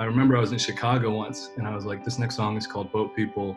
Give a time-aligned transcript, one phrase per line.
[0.00, 2.66] I remember I was in Chicago once and I was like, this next song is
[2.66, 3.54] called Boat People.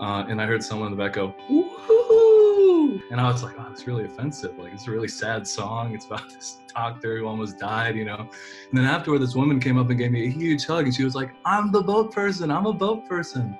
[0.00, 3.00] Uh, and I heard someone in the back go, woohoo!
[3.12, 4.58] And I was like, oh, it's really offensive.
[4.58, 5.94] Like, it's a really sad song.
[5.94, 8.16] It's about this doctor who almost died, you know?
[8.16, 11.04] And then afterward, this woman came up and gave me a huge hug and she
[11.04, 12.50] was like, I'm the boat person.
[12.50, 13.56] I'm a boat person.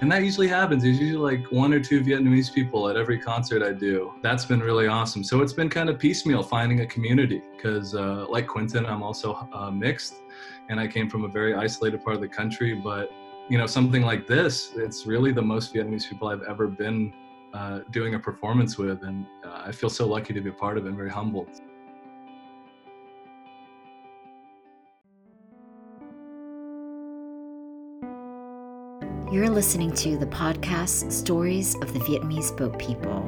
[0.00, 0.84] And that usually happens.
[0.84, 4.12] There's usually like one or two Vietnamese people at every concert I do.
[4.22, 5.24] That's been really awesome.
[5.24, 9.48] So it's been kind of piecemeal finding a community because, uh, like Quentin, I'm also
[9.52, 10.14] uh, mixed
[10.68, 12.74] and I came from a very isolated part of the country.
[12.74, 13.10] But,
[13.48, 17.12] you know, something like this, it's really the most Vietnamese people I've ever been
[17.52, 19.02] uh, doing a performance with.
[19.02, 21.48] And uh, I feel so lucky to be a part of it and very humbled.
[29.32, 33.22] You're listening to the podcast Stories of the Vietnamese Boat People.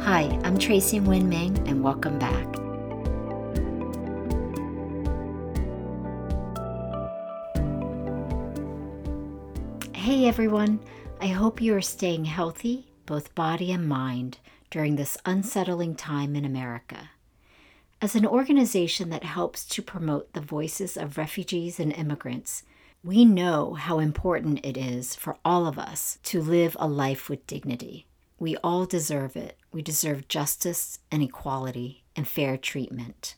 [0.00, 2.46] Hi, I'm Tracy Nguyen-Manning, and welcome back.
[9.94, 10.80] Hey everyone,
[11.20, 14.38] I hope you are staying healthy, both body and mind,
[14.70, 17.10] during this unsettling time in America.
[18.04, 22.62] As an organization that helps to promote the voices of refugees and immigrants,
[23.02, 27.46] we know how important it is for all of us to live a life with
[27.46, 28.06] dignity.
[28.38, 29.56] We all deserve it.
[29.72, 33.36] We deserve justice and equality and fair treatment.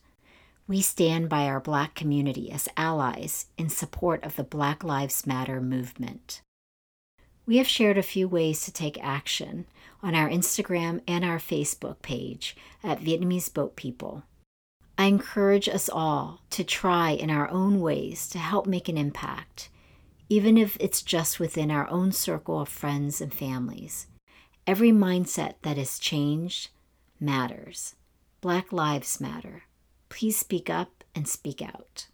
[0.67, 5.61] We stand by our Black community as allies in support of the Black Lives Matter
[5.61, 6.41] movement.
[7.45, 9.65] We have shared a few ways to take action
[10.03, 14.23] on our Instagram and our Facebook page at Vietnamese Boat People.
[14.99, 19.69] I encourage us all to try in our own ways to help make an impact,
[20.27, 24.07] even if it's just within our own circle of friends and families.
[24.65, 26.69] Every mindset that is changed
[27.19, 27.93] matters.
[28.41, 29.63] Black lives matter.
[30.09, 32.07] Please speak up and speak out.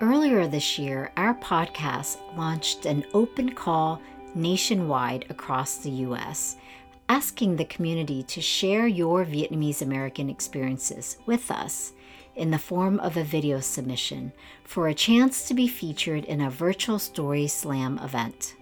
[0.00, 4.00] Earlier this year, our podcast launched an open call
[4.34, 6.56] nationwide across the U.S
[7.08, 11.92] asking the community to share your Vietnamese American experiences with us
[12.36, 14.32] in the form of a video submission
[14.64, 18.54] for a chance to be featured in a virtual story slam event.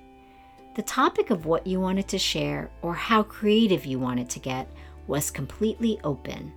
[0.75, 4.69] The topic of what you wanted to share or how creative you wanted to get
[5.07, 6.53] was completely open.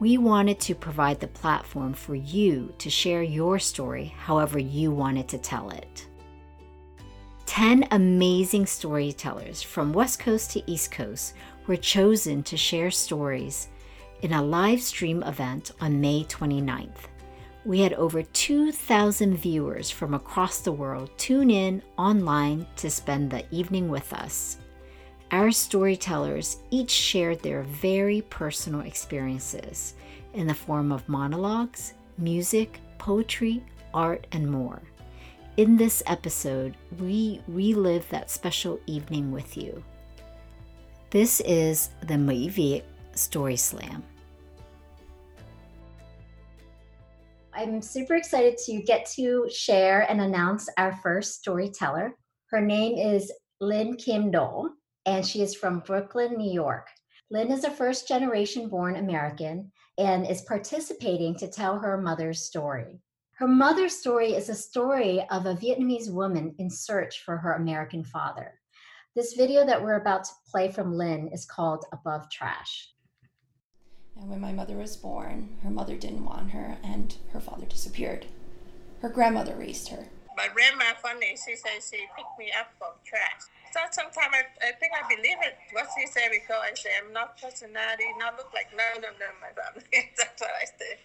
[0.00, 5.28] We wanted to provide the platform for you to share your story however you wanted
[5.28, 6.07] to tell it.
[7.58, 11.34] 10 amazing storytellers from West Coast to East Coast
[11.66, 13.66] were chosen to share stories
[14.22, 17.08] in a live stream event on May 29th.
[17.64, 23.42] We had over 2,000 viewers from across the world tune in online to spend the
[23.50, 24.58] evening with us.
[25.32, 29.94] Our storytellers each shared their very personal experiences
[30.32, 34.80] in the form of monologues, music, poetry, art, and more.
[35.58, 39.82] In this episode, we relive that special evening with you.
[41.10, 42.84] This is the Mỹ
[43.16, 44.04] Story Slam.
[47.52, 52.14] I'm super excited to get to share and announce our first storyteller.
[52.50, 54.76] Her name is Lynn Kim Do,
[55.06, 56.86] and she is from Brooklyn, New York.
[57.32, 63.00] Lynn is a first generation born American and is participating to tell her mother's story.
[63.38, 68.02] Her mother's story is a story of a Vietnamese woman in search for her American
[68.02, 68.54] father.
[69.14, 72.90] This video that we're about to play from Lynn is called Above Trash.
[74.16, 78.26] And when my mother was born, her mother didn't want her and her father disappeared.
[79.02, 80.08] Her grandmother raised her.
[80.36, 83.46] My grandma funny, she said she picked me up from trash.
[83.70, 87.12] So sometimes I, I think I believe it, what she said, because I say I'm
[87.12, 89.86] not personality, not look like none of them, my family.
[90.18, 90.98] That's what I say.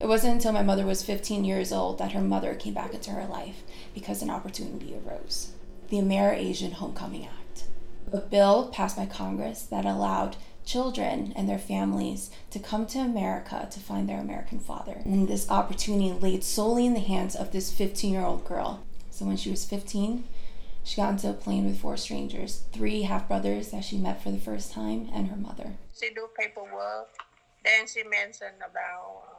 [0.00, 3.10] It wasn't until my mother was 15 years old that her mother came back into
[3.10, 5.50] her life because an opportunity arose
[5.88, 7.64] the Amerasian Homecoming Act.
[8.12, 13.66] A bill passed by Congress that allowed children and their families to come to America
[13.72, 15.02] to find their American father.
[15.04, 18.84] And this opportunity laid solely in the hands of this 15 year old girl.
[19.10, 20.22] So when she was 15,
[20.84, 24.30] she got into a plane with four strangers three half brothers that she met for
[24.30, 25.72] the first time, and her mother.
[25.98, 27.08] She do paperwork.
[27.64, 29.37] Then she mentioned about um,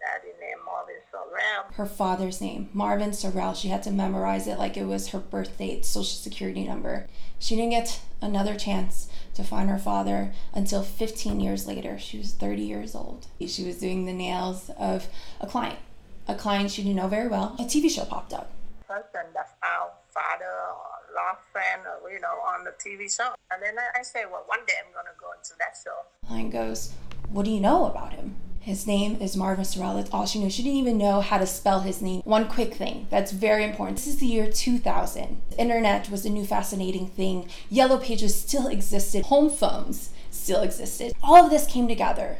[0.00, 1.74] daddy named Marvin Sorrell.
[1.74, 3.56] Her father's name, Marvin Sorrell.
[3.56, 7.06] She had to memorize it like it was her birth date, social security number.
[7.38, 11.98] She didn't get another chance to find her father until 15 years later.
[11.98, 13.26] She was 30 years old.
[13.46, 15.06] She was doing the nails of
[15.40, 15.78] a client,
[16.26, 17.56] a client she didn't know very well.
[17.58, 18.50] A TV show popped up.
[18.86, 23.34] Person that found father or lost friend or, you know, on the TV show.
[23.50, 26.32] And then I, I say, well, one day I'm going to go into that show.
[26.32, 26.92] Line goes,
[27.28, 28.36] What do you know about him?
[28.60, 29.96] His name is Marvin Sorrell.
[29.96, 30.50] That's all she knew.
[30.50, 32.20] She didn't even know how to spell his name.
[32.24, 33.96] One quick thing that's very important.
[33.96, 35.40] This is the year 2000.
[35.56, 37.48] Internet was a new fascinating thing.
[37.70, 39.26] Yellow pages still existed.
[39.26, 41.14] Home phones still existed.
[41.22, 42.38] All of this came together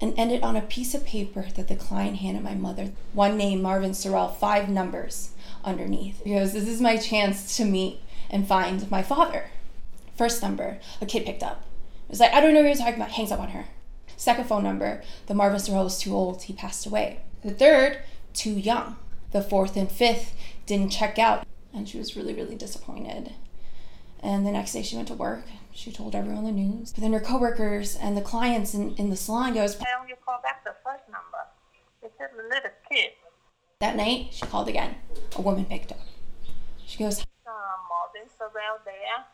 [0.00, 2.92] and ended on a piece of paper that the client handed my mother.
[3.12, 5.30] One name, Marvin Sorrell, five numbers
[5.64, 6.22] underneath.
[6.22, 8.00] Because this is my chance to meet
[8.30, 9.46] and find my father.
[10.16, 11.64] First number, a kid picked up.
[12.08, 13.66] It was like, I don't know what you're talking about, hangs up on her.
[14.16, 17.20] Second phone number, the Marvin Sorrell was too old, he passed away.
[17.42, 17.98] The third,
[18.32, 18.96] too young.
[19.32, 20.34] The fourth and fifth
[20.64, 23.34] didn't check out, and she was really, really disappointed.
[24.20, 25.44] And the next day she went to work.
[25.72, 26.92] She told everyone the news.
[26.92, 30.16] But then her coworkers and the clients in, in the salon goes, Why don't you
[30.24, 31.46] call back the first number?
[32.02, 33.10] It's just a little kid.
[33.80, 34.94] That night, she called again.
[35.36, 36.00] A woman picked up.
[36.86, 37.50] She goes, Uh,
[37.90, 39.26] Marvin Sorrell there.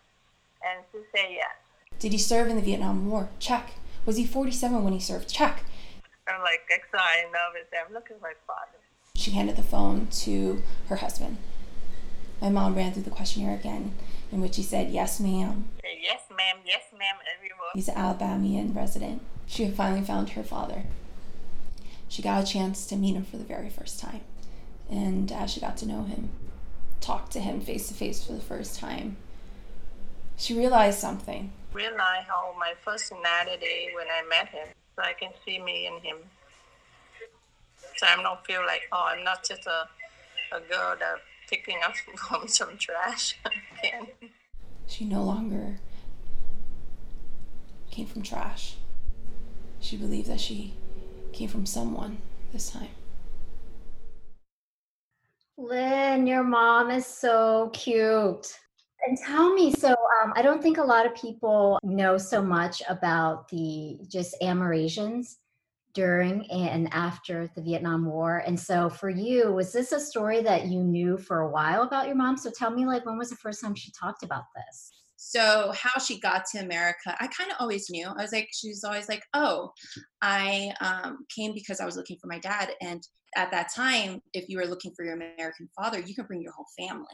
[0.68, 1.98] And she said yes.
[2.00, 3.28] Did he serve in the Vietnam War?
[3.38, 3.70] Check.
[4.04, 5.28] Was he 47 when he served?
[5.28, 5.64] Check.
[6.26, 7.68] I'm like excited, nervous.
[7.86, 8.78] I'm looking at my father.
[9.14, 11.38] She handed the phone to her husband.
[12.40, 13.94] My mom ran through the questionnaire again,
[14.32, 15.68] in which he said, Yes, ma'am.
[16.02, 17.70] Yes, ma'am, yes, ma'am, everywhere.
[17.74, 19.22] He's an Alabamian resident.
[19.46, 20.84] She had finally found her father.
[22.08, 24.22] She got a chance to meet him for the very first time.
[24.90, 26.30] And as she got to know him,
[27.00, 29.16] talked to him face to face for the first time,
[30.36, 31.52] she realized something.
[31.72, 36.18] Realize how my personality when I met him, so I can see me in him.
[37.96, 39.88] So I don't feel like, oh, I'm not just a,
[40.54, 41.16] a girl that
[41.48, 43.38] picking up from some trash.
[43.78, 44.08] Again.
[44.86, 45.78] She no longer
[47.90, 48.76] came from trash.
[49.80, 50.74] She believed that she
[51.32, 52.18] came from someone
[52.52, 52.88] this time.
[55.56, 58.58] Lynn, your mom is so cute.
[59.04, 62.82] And tell me, so um, I don't think a lot of people know so much
[62.88, 65.36] about the just Amerasians
[65.92, 68.42] during and after the Vietnam War.
[68.46, 72.06] And so for you, was this a story that you knew for a while about
[72.06, 72.36] your mom?
[72.36, 74.92] So tell me, like, when was the first time she talked about this?
[75.16, 78.06] So how she got to America, I kind of always knew.
[78.06, 79.72] I was like, she's always like, oh,
[80.20, 82.72] I um, came because I was looking for my dad.
[82.80, 83.02] And
[83.36, 86.52] at that time, if you were looking for your American father, you could bring your
[86.52, 87.06] whole family.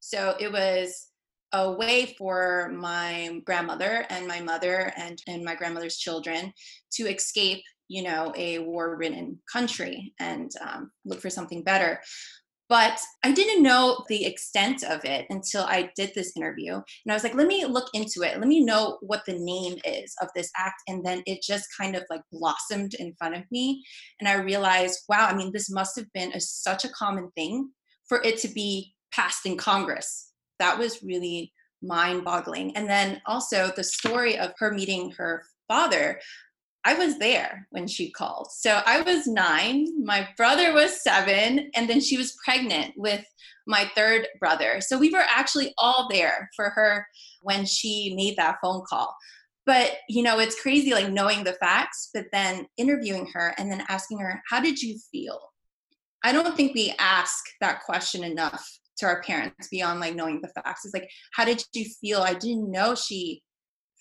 [0.00, 1.11] So it was
[1.52, 6.52] a way for my grandmother and my mother and, and my grandmother's children
[6.92, 12.00] to escape, you know, a war-ridden country and um, look for something better.
[12.68, 16.72] But I didn't know the extent of it until I did this interview.
[16.72, 18.38] And I was like, let me look into it.
[18.38, 20.80] Let me know what the name is of this act.
[20.88, 23.84] And then it just kind of like blossomed in front of me.
[24.20, 27.68] And I realized, wow, I mean, this must have been a, such a common thing
[28.08, 30.31] for it to be passed in Congress.
[30.62, 32.76] That was really mind boggling.
[32.76, 36.20] And then also the story of her meeting her father.
[36.84, 38.48] I was there when she called.
[38.52, 43.24] So I was nine, my brother was seven, and then she was pregnant with
[43.66, 44.80] my third brother.
[44.80, 47.06] So we were actually all there for her
[47.42, 49.16] when she made that phone call.
[49.66, 53.84] But, you know, it's crazy like knowing the facts, but then interviewing her and then
[53.88, 55.40] asking her, How did you feel?
[56.24, 58.68] I don't think we ask that question enough
[59.02, 60.84] to our parents beyond like knowing the facts.
[60.84, 62.20] It's like, How did you feel?
[62.20, 63.42] I didn't know she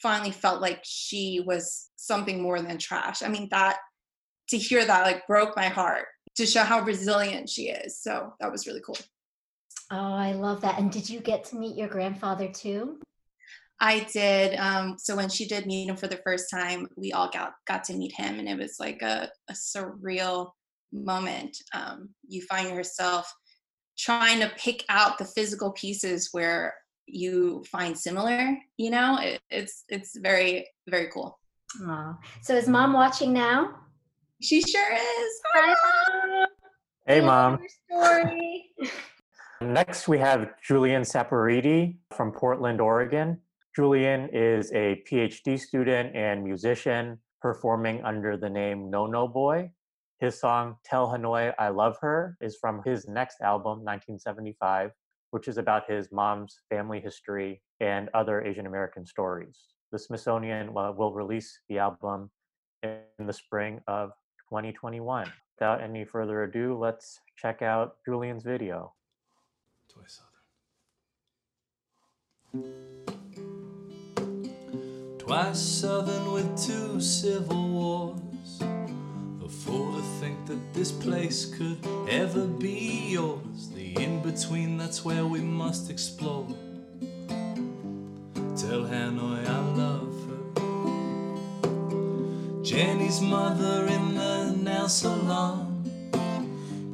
[0.01, 3.21] finally felt like she was something more than trash.
[3.21, 3.77] I mean, that
[4.49, 7.99] to hear that like broke my heart to show how resilient she is.
[8.01, 8.97] So that was really cool.
[9.91, 10.79] Oh, I love that.
[10.79, 12.99] And did you get to meet your grandfather too?
[13.79, 14.57] I did.
[14.57, 17.83] Um, so when she did meet him for the first time, we all got got
[17.85, 20.51] to meet him, and it was like a, a surreal
[20.93, 21.57] moment.
[21.73, 23.31] Um, you find yourself
[23.97, 26.73] trying to pick out the physical pieces where
[27.07, 31.37] you find similar you know it, it's it's very very cool
[31.81, 33.75] Oh, so is mom watching now?
[34.41, 36.47] she sure is Hi, mom.
[37.07, 37.59] Hey, I mom.
[37.89, 38.65] story.
[39.61, 43.39] Next, we have Julian Saporiti from Portland, Oregon.
[43.75, 49.71] Julian is a PhD student and musician performing under the name No No Boy.
[50.21, 54.91] His song Tell Hanoi I Love Her is from his next album, 1975,
[55.31, 59.57] which is about his mom's family history and other Asian American stories.
[59.91, 62.29] The Smithsonian uh, will release the album
[62.83, 64.11] in the spring of
[64.47, 65.25] 2021.
[65.57, 68.93] Without any further ado, let's check out Julian's video.
[69.91, 70.21] Twice
[72.53, 72.77] Southern.
[75.17, 78.61] Twice Southern with two civil wars.
[79.59, 81.77] Fool to think that this place could
[82.09, 83.69] ever be yours.
[83.75, 86.47] The in between, that's where we must explore.
[88.57, 90.39] Tell Hanoi I love her.
[92.63, 95.83] Jenny's mother in the nail salon.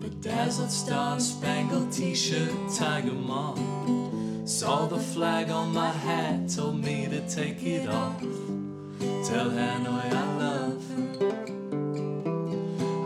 [0.02, 4.46] Bedazzled star spangled t shirt, Tiger Mom.
[4.46, 8.20] Saw the flag on my hat, told me to take it off.
[8.20, 10.37] Tell Hanoi I.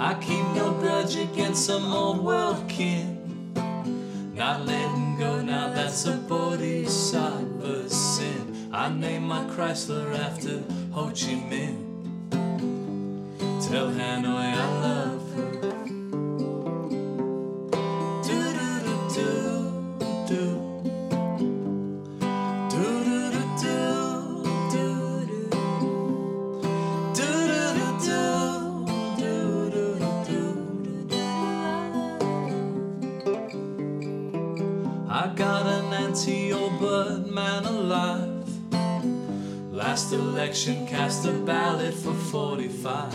[0.03, 3.53] I keep no grudge against some old world kin.
[4.33, 8.69] Not letting go now, that's a bodhisattva sin.
[8.73, 11.77] I named my Chrysler after Ho Chi Minh.
[13.69, 15.10] Tell Hanoi I love
[39.91, 43.13] Last election cast a ballot for 45.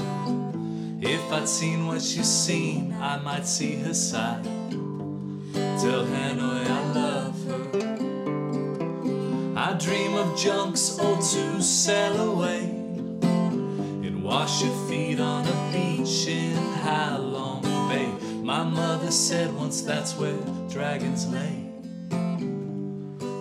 [1.01, 4.45] If I'd seen what she's seen, I might see her side.
[4.45, 7.65] Tell Hanoi I love her.
[9.57, 12.65] I dream of junks old to sail away
[14.07, 18.13] and wash your feet on a beach in Halong Bay.
[18.43, 20.37] My mother said once that's where
[20.69, 21.71] dragons lay.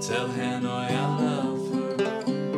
[0.07, 2.54] Tell Hanoi I love her.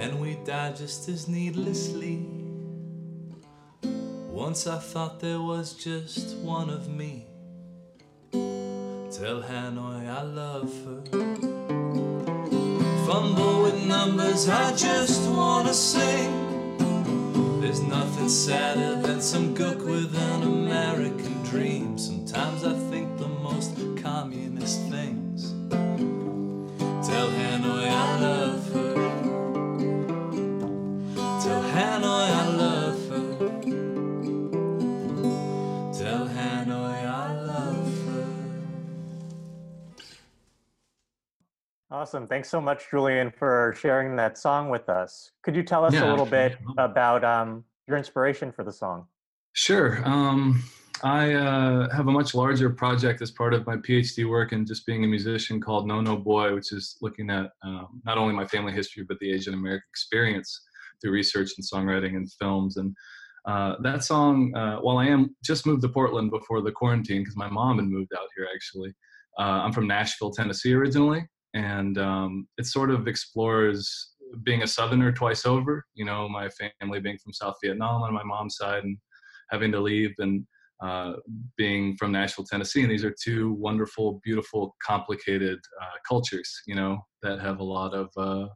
[0.00, 2.26] And we die just as needlessly.
[4.30, 7.26] Once I thought there was just one of me.
[8.30, 11.02] Tell Hanoi I love her.
[13.06, 16.32] Fumble with numbers, I just wanna sing.
[17.60, 21.96] There's nothing sadder than some gook with an American dream.
[21.96, 22.74] Sometimes I
[42.06, 42.28] Awesome.
[42.28, 45.32] Thanks so much, Julian, for sharing that song with us.
[45.42, 49.08] Could you tell us Yeah, a little bit about um, your inspiration for the song?
[49.54, 50.00] Sure.
[50.04, 50.62] Um,
[51.02, 54.86] I uh, have a much larger project as part of my PhD work and just
[54.86, 58.46] being a musician called No No Boy, which is looking at um, not only my
[58.46, 60.60] family history but the Asian American experience
[61.02, 62.76] through research and songwriting and films.
[62.76, 62.94] And
[63.46, 67.36] uh, that song, uh, while I am just moved to Portland before the quarantine because
[67.36, 68.94] my mom had moved out here actually.
[69.40, 75.10] Uh, I'm from Nashville, Tennessee originally, and um, it sort of explores being a Southerner
[75.10, 75.86] twice over.
[75.94, 78.98] You know, my family being from South Vietnam on my mom's side and
[79.50, 80.46] having to leave and
[80.82, 81.14] uh,
[81.56, 82.82] being from Nashville, Tennessee.
[82.82, 87.94] And these are two wonderful, beautiful, complicated uh, cultures, you know, that have a lot
[87.94, 88.48] of uh,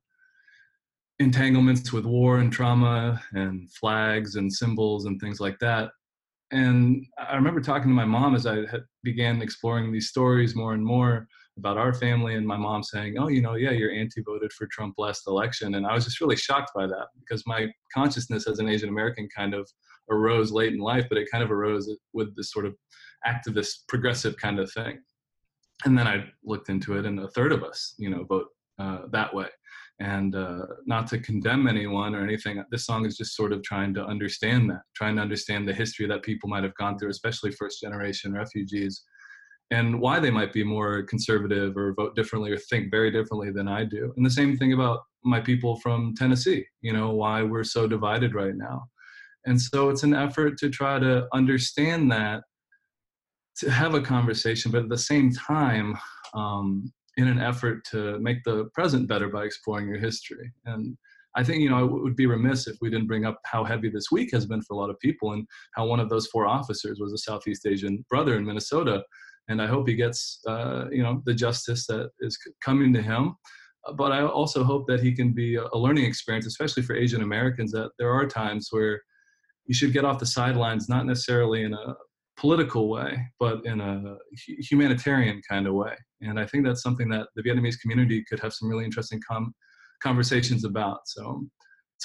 [1.18, 5.90] entanglements with war and trauma and flags and symbols and things like that.
[6.50, 8.64] And I remember talking to my mom as I
[9.02, 11.28] began exploring these stories more and more
[11.60, 14.66] about our family, and my mom saying, "Oh, you know, yeah, your auntie voted for
[14.66, 18.58] Trump last election," and I was just really shocked by that because my consciousness as
[18.58, 19.68] an Asian American kind of
[20.10, 22.74] arose late in life, but it kind of arose with this sort of
[23.26, 24.98] activist, progressive kind of thing.
[25.84, 28.48] And then I looked into it, and a third of us, you know, vote
[28.78, 29.48] uh, that way.
[30.00, 33.92] And uh, not to condemn anyone or anything, this song is just sort of trying
[33.94, 37.50] to understand that, trying to understand the history that people might have gone through, especially
[37.52, 39.04] first generation refugees,
[39.70, 43.68] and why they might be more conservative or vote differently or think very differently than
[43.68, 44.12] I do.
[44.16, 48.34] And the same thing about my people from Tennessee, you know, why we're so divided
[48.34, 48.84] right now.
[49.46, 52.42] And so it's an effort to try to understand that,
[53.58, 55.96] to have a conversation, but at the same time,
[56.34, 60.52] um, in an effort to make the present better by exploring your history.
[60.64, 60.96] And
[61.36, 63.88] I think, you know, it would be remiss if we didn't bring up how heavy
[63.88, 66.46] this week has been for a lot of people and how one of those four
[66.46, 69.02] officers was a Southeast Asian brother in Minnesota.
[69.50, 70.20] And I hope he gets,
[70.52, 72.38] uh, you know, the justice that is
[72.68, 73.22] coming to him.
[73.86, 77.22] Uh, But I also hope that he can be a learning experience, especially for Asian
[77.22, 78.94] Americans, that there are times where
[79.68, 81.86] you should get off the sidelines, not necessarily in a
[82.42, 84.16] political way, but in a
[84.68, 85.94] humanitarian kind of way.
[86.26, 89.54] And I think that's something that the Vietnamese community could have some really interesting com-
[90.08, 91.00] conversations about.
[91.14, 91.22] So,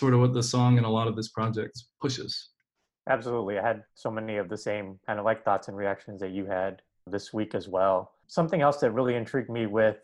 [0.02, 2.34] sort of what the song and a lot of this project pushes.
[3.16, 3.56] Absolutely.
[3.60, 6.46] I had so many of the same kind of like thoughts and reactions that you
[6.46, 8.12] had this week as well.
[8.28, 9.98] Something else that really intrigued me with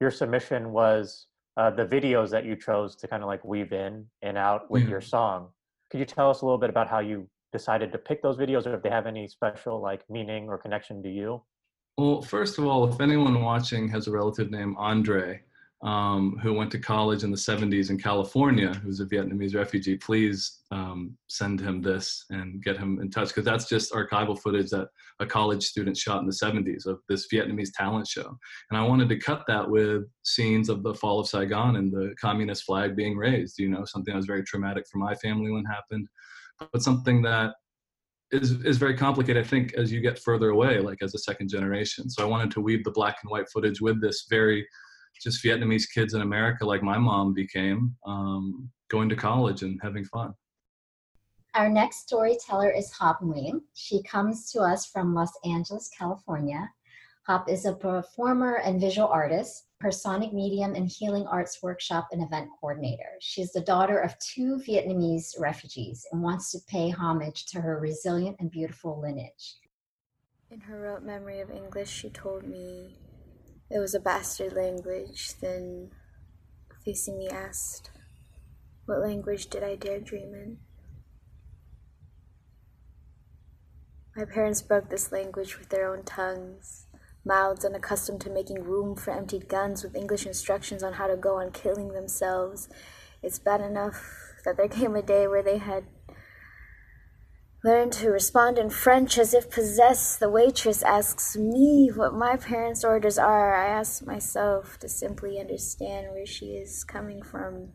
[0.00, 4.06] your submission was uh, the videos that you chose to kind of like weave in
[4.22, 4.90] and out with Yeah.
[4.90, 5.48] your song.
[5.90, 8.66] Could you tell us a little bit about how you decided to pick those videos
[8.66, 11.42] or if they have any special like meaning or connection to you?
[11.96, 15.42] Well, first of all, if anyone watching has a relative named Andre,
[15.84, 20.60] um, who went to college in the 70s in California, who's a Vietnamese refugee, please
[20.70, 24.88] um, send him this and get him in touch because that's just archival footage that
[25.20, 28.34] a college student shot in the 70s of this Vietnamese talent show.
[28.70, 32.14] And I wanted to cut that with scenes of the fall of Saigon and the
[32.18, 35.64] communist flag being raised, you know, something that was very traumatic for my family when
[35.66, 36.08] it happened,
[36.72, 37.52] but something that
[38.32, 39.44] is is very complicated.
[39.44, 42.08] I think as you get further away, like as a second generation.
[42.08, 44.66] So I wanted to weave the black and white footage with this very
[45.22, 50.04] just Vietnamese kids in America, like my mom became, um, going to college and having
[50.04, 50.34] fun.
[51.54, 53.60] Our next storyteller is Hop Nguyen.
[53.74, 56.68] She comes to us from Los Angeles, California.
[57.26, 62.22] Hop is a performer and visual artist, her sonic medium and healing arts workshop and
[62.22, 63.12] event coordinator.
[63.20, 68.36] She's the daughter of two Vietnamese refugees and wants to pay homage to her resilient
[68.40, 69.56] and beautiful lineage.
[70.50, 72.98] In her rote memory of English, she told me
[73.70, 75.34] it was a bastard language.
[75.40, 75.90] Then,
[76.84, 77.90] facing me, asked,
[78.86, 80.58] What language did I dare dream in?
[84.16, 86.86] My parents broke this language with their own tongues,
[87.24, 91.40] mouths unaccustomed to making room for emptied guns with English instructions on how to go
[91.40, 92.68] on killing themselves.
[93.22, 94.00] It's bad enough
[94.44, 95.84] that there came a day where they had
[97.64, 100.20] learned to respond in French as if possessed.
[100.20, 103.56] The waitress asks me what my parents' orders are.
[103.56, 107.70] I ask myself to simply understand where she is coming from.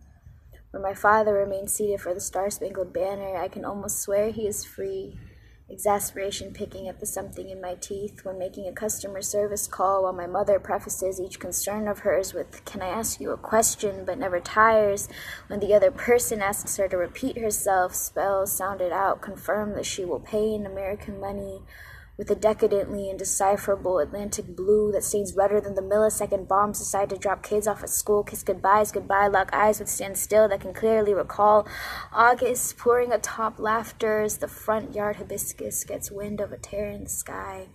[0.69, 4.45] Where my father remains seated for the Star Spangled Banner, I can almost swear he
[4.45, 5.17] is free.
[5.71, 10.13] Exasperation picking at the something in my teeth when making a customer service call, while
[10.13, 14.03] my mother prefaces each concern of hers with, Can I ask you a question?
[14.03, 15.07] but never tires.
[15.47, 20.03] When the other person asks her to repeat herself, spells sounded out confirm that she
[20.03, 21.61] will pay in American money
[22.19, 27.17] with a decadently indecipherable Atlantic blue that stains redder than the millisecond bombs decide to
[27.17, 30.73] drop kids off at school, kiss goodbyes, goodbye, lock eyes with stand still that can
[30.73, 31.65] clearly recall
[32.11, 37.09] August pouring atop laughters, the front yard hibiscus gets wind of a tear in the
[37.09, 37.69] sky,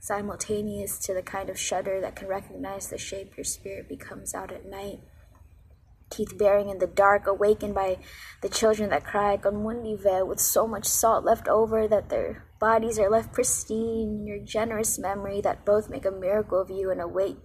[0.00, 4.50] simultaneous to the kind of shudder that can recognize the shape your spirit becomes out
[4.50, 4.98] at night
[6.10, 7.98] teeth baring in the dark, awakened by
[8.40, 13.10] the children that cry Gonmundive with so much salt left over that their bodies are
[13.10, 14.26] left pristine.
[14.26, 17.36] Your generous memory that both make a miracle of you and await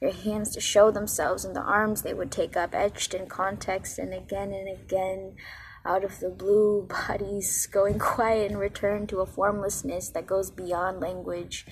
[0.00, 3.98] your hands to show themselves in the arms they would take up, etched in context
[3.98, 5.36] and again and again.
[5.84, 10.98] Out of the blue, bodies going quiet and return to a formlessness that goes beyond
[11.00, 11.64] language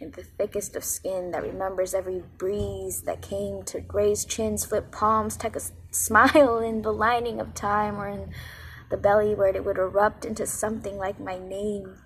[0.00, 4.90] in the thickest of skin that remembers every breeze that came to graze chins, flip
[4.90, 8.32] palms, take a smile in the lining of time or in
[8.90, 11.96] the belly where it would erupt into something like my name,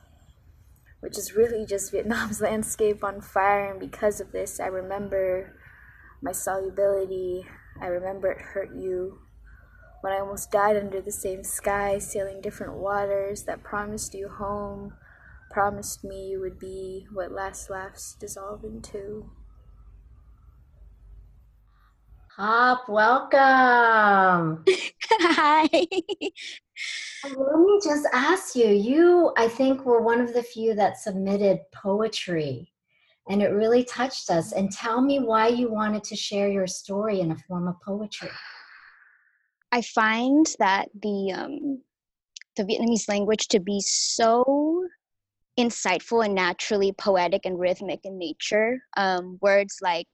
[1.01, 3.71] which is really just Vietnam's landscape on fire.
[3.71, 5.59] And because of this, I remember
[6.23, 7.47] my solubility.
[7.81, 9.19] I remember it hurt you.
[10.01, 14.93] When I almost died under the same sky, sailing different waters that promised you home
[15.59, 19.29] promised me you would be what last laughs dissolve into.
[22.37, 24.65] Hop, welcome.
[25.21, 25.69] Hi.
[27.25, 31.59] Let me just ask you, you, I think, were one of the few that submitted
[31.75, 32.73] poetry,
[33.29, 34.53] and it really touched us.
[34.53, 38.31] And tell me why you wanted to share your story in a form of poetry.
[39.73, 41.83] I find that the um,
[42.55, 44.87] the Vietnamese language to be so
[45.59, 48.79] insightful and naturally poetic and rhythmic in nature.
[48.97, 50.07] Um, words like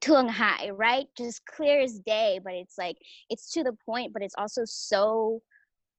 [0.00, 1.06] Thương Hại, right?
[1.18, 2.96] Just clear as day, but it's like
[3.28, 5.42] it's to the point, but it's also so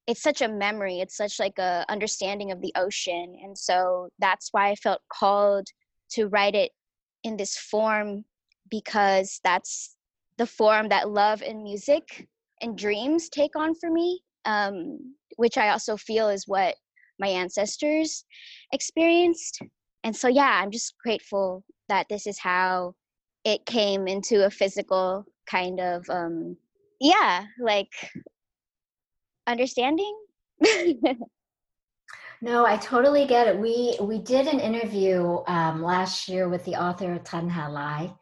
[0.07, 1.01] it's such a memory.
[1.01, 3.37] It's such like a understanding of the ocean.
[3.43, 5.67] And so that's why I felt called
[6.11, 6.71] to write it
[7.23, 8.23] in this form
[8.69, 9.95] because that's
[10.37, 12.27] the form that love and music
[12.61, 16.75] and dreams take on for me, um, which I also feel is what
[17.19, 18.25] my ancestors
[18.71, 19.59] experienced.
[20.03, 22.93] And so, yeah, I'm just grateful that this is how
[23.43, 26.57] it came into a physical kind of, um,
[26.99, 27.91] yeah, like
[29.47, 30.15] understanding.
[32.41, 33.57] No, I totally get it.
[33.57, 38.13] We we did an interview um, last year with the author Thanhha Lai,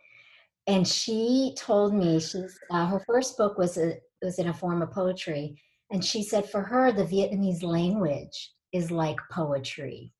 [0.68, 4.82] and she told me she's uh, her first book was a, was in a form
[4.82, 10.14] of poetry, and she said for her the Vietnamese language is like poetry,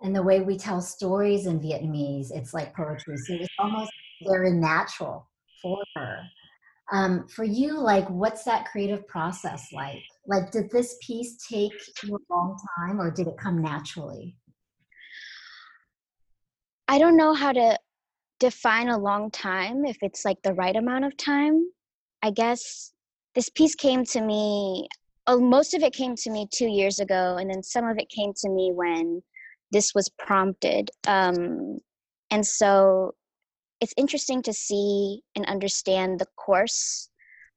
[0.00, 3.16] and the way we tell stories in Vietnamese, it's like poetry.
[3.16, 3.90] So it's almost
[4.26, 5.28] very natural
[5.60, 6.22] for her.
[6.92, 10.02] Um, for you, like, what's that creative process like?
[10.26, 14.36] Like, did this piece take you a long time or did it come naturally?
[16.88, 17.78] I don't know how to
[18.40, 21.64] define a long time, if it's like the right amount of time.
[22.22, 22.92] I guess
[23.34, 24.88] this piece came to me,
[25.38, 28.32] most of it came to me two years ago, and then some of it came
[28.38, 29.22] to me when
[29.70, 30.90] this was prompted.
[31.06, 31.78] Um,
[32.30, 33.14] and so
[33.80, 37.08] it's interesting to see and understand the course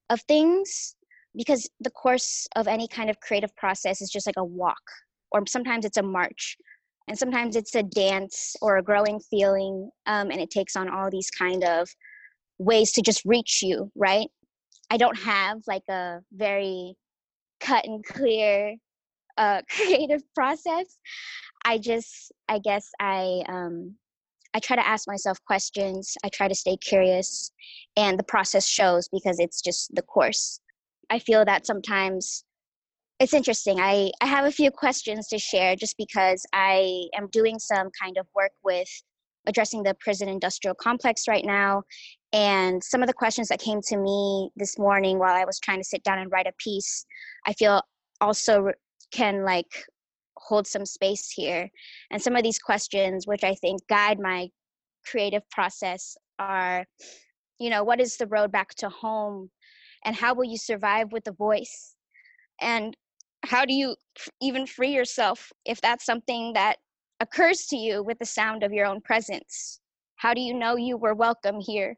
[0.09, 0.95] of things
[1.35, 4.81] because the course of any kind of creative process is just like a walk
[5.31, 6.57] or sometimes it's a march
[7.07, 11.09] and sometimes it's a dance or a growing feeling um, and it takes on all
[11.11, 11.88] these kind of
[12.57, 14.27] ways to just reach you right
[14.89, 16.95] i don't have like a very
[17.59, 18.75] cut and clear
[19.37, 20.97] uh, creative process
[21.65, 23.95] i just i guess i um,
[24.55, 26.15] I try to ask myself questions.
[26.23, 27.51] I try to stay curious,
[27.97, 30.61] and the process shows because it's just the course.
[31.09, 32.45] I feel that sometimes
[33.19, 33.81] it's interesting.
[33.81, 38.17] I, I have a few questions to share just because I am doing some kind
[38.17, 38.87] of work with
[39.47, 41.84] addressing the prison industrial complex right now.
[42.34, 45.79] And some of the questions that came to me this morning while I was trying
[45.79, 47.05] to sit down and write a piece,
[47.47, 47.81] I feel
[48.21, 48.71] also
[49.12, 49.86] can like
[50.38, 51.69] hold some space here.
[52.12, 54.49] And some of these questions, which I think guide my
[55.05, 56.86] creative process, are
[57.60, 59.49] you know, what is the road back to home?
[60.03, 61.95] And how will you survive with a voice?
[62.62, 62.95] And
[63.43, 63.95] how do you
[64.41, 66.77] even free yourself if that's something that
[67.19, 69.80] occurs to you with the sound of your own presence?
[70.15, 71.97] How do you know you were welcome here?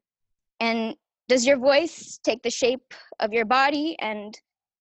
[0.60, 0.96] And
[1.28, 3.96] does your voice take the shape of your body?
[4.00, 4.38] And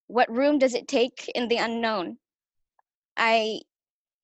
[0.07, 2.19] what room does it take in the unknown?
[3.17, 3.61] I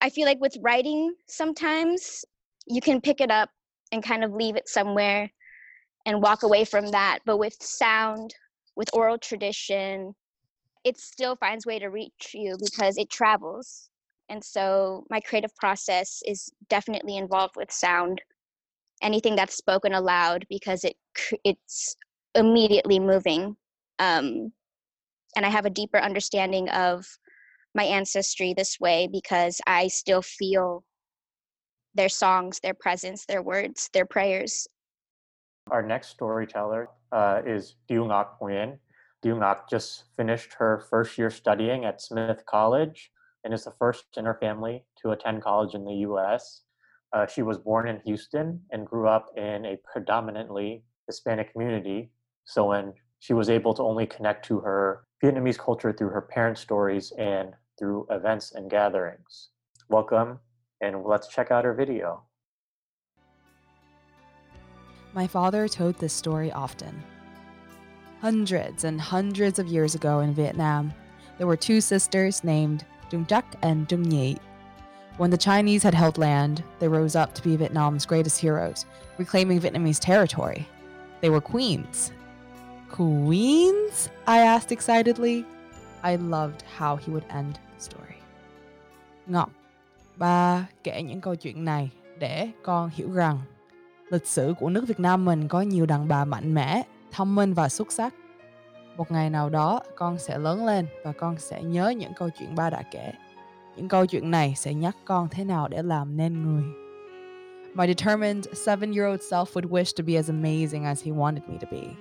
[0.01, 2.25] I feel like with writing sometimes
[2.67, 3.51] you can pick it up
[3.93, 5.31] and kind of leave it somewhere
[6.07, 8.35] and walk away from that but with sound
[8.75, 10.13] with oral tradition
[10.85, 13.91] it still finds way to reach you because it travels
[14.33, 18.21] and so my creative process is definitely involved with sound
[19.03, 20.97] anything that's spoken aloud because it
[21.45, 21.95] it's
[22.35, 23.57] immediately moving
[23.99, 24.51] um,
[25.37, 27.07] and i have a deeper understanding of
[27.75, 30.85] my ancestry this way because I still feel
[31.95, 34.67] their songs, their presence, their words, their prayers.
[35.71, 38.79] Our next storyteller uh, is Dieu Ngoc Nguyen.
[39.23, 43.11] Dieu Ngoc just finished her first year studying at Smith College
[43.45, 46.63] and is the first in her family to attend college in the US.
[47.13, 52.11] Uh, she was born in Houston and grew up in a predominantly Hispanic community.
[52.45, 56.61] So when she was able to only connect to her Vietnamese culture through her parents'
[56.61, 59.51] stories and through events and gatherings.
[59.89, 60.41] Welcome,
[60.81, 62.25] and let's check out our video.
[65.13, 67.03] My father told this story often.
[68.21, 70.93] Hundreds and hundreds of years ago in Vietnam,
[71.39, 72.85] there were two sisters named
[73.29, 74.37] Trắc and Nhị.
[75.19, 78.87] When the Chinese had held land, they rose up to be Vietnam's greatest heroes,
[79.19, 80.67] reclaiming Vietnamese territory.
[81.21, 82.11] They were queens.
[82.91, 84.09] Queens?
[84.27, 85.45] I asked excitedly.
[86.03, 88.17] I loved how he would end the story.
[89.27, 89.51] Ngọc,
[90.17, 93.39] ba kể những câu chuyện này để con hiểu rằng
[94.11, 97.55] lịch sử của nước Việt Nam mình có nhiều đàn bà mạnh mẽ, thông minh
[97.55, 98.15] và xuất sắc.
[98.97, 102.55] Một ngày nào đó con sẽ lớn lên và con sẽ nhớ những câu chuyện
[102.55, 103.13] ba đã kể.
[103.77, 106.65] Những câu chuyện này sẽ nhắc con thế nào để làm nên người.
[107.75, 111.67] My determined seven-year-old self would wish to be as amazing as he wanted me to
[111.71, 111.97] be,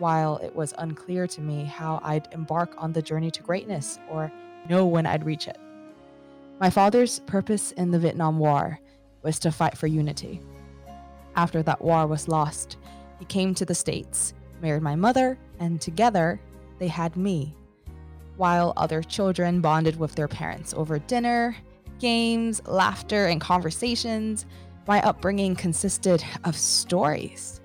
[0.00, 4.32] while it was unclear to me how I'd embark on the journey to greatness or
[4.68, 5.56] know when I'd reach it.
[6.60, 8.78] My father's purpose in the Vietnam War
[9.22, 10.40] was to fight for unity.
[11.34, 12.76] After that war was lost,
[13.20, 16.40] he came to the States, married my mother, and together
[16.78, 17.54] they had me.
[18.36, 21.56] While other children bonded with their parents over dinner,
[22.00, 24.44] games, laughter, and conversations,
[24.88, 27.60] my upbringing consisted of stories.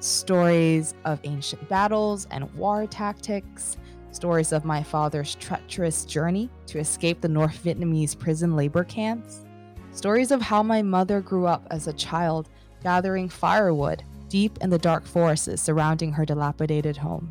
[0.00, 3.76] Stories of ancient battles and war tactics,
[4.12, 9.44] stories of my father's treacherous journey to escape the North Vietnamese prison labor camps,
[9.90, 12.48] stories of how my mother grew up as a child
[12.82, 17.30] gathering firewood deep in the dark forests surrounding her dilapidated home,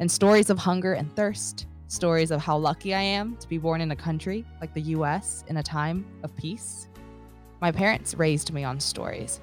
[0.00, 3.80] and stories of hunger and thirst, stories of how lucky I am to be born
[3.80, 6.88] in a country like the US in a time of peace.
[7.60, 9.40] My parents raised me on stories.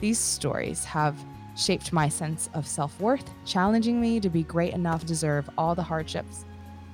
[0.00, 1.16] These stories have
[1.56, 5.74] shaped my sense of self worth, challenging me to be great enough to deserve all
[5.74, 6.44] the hardships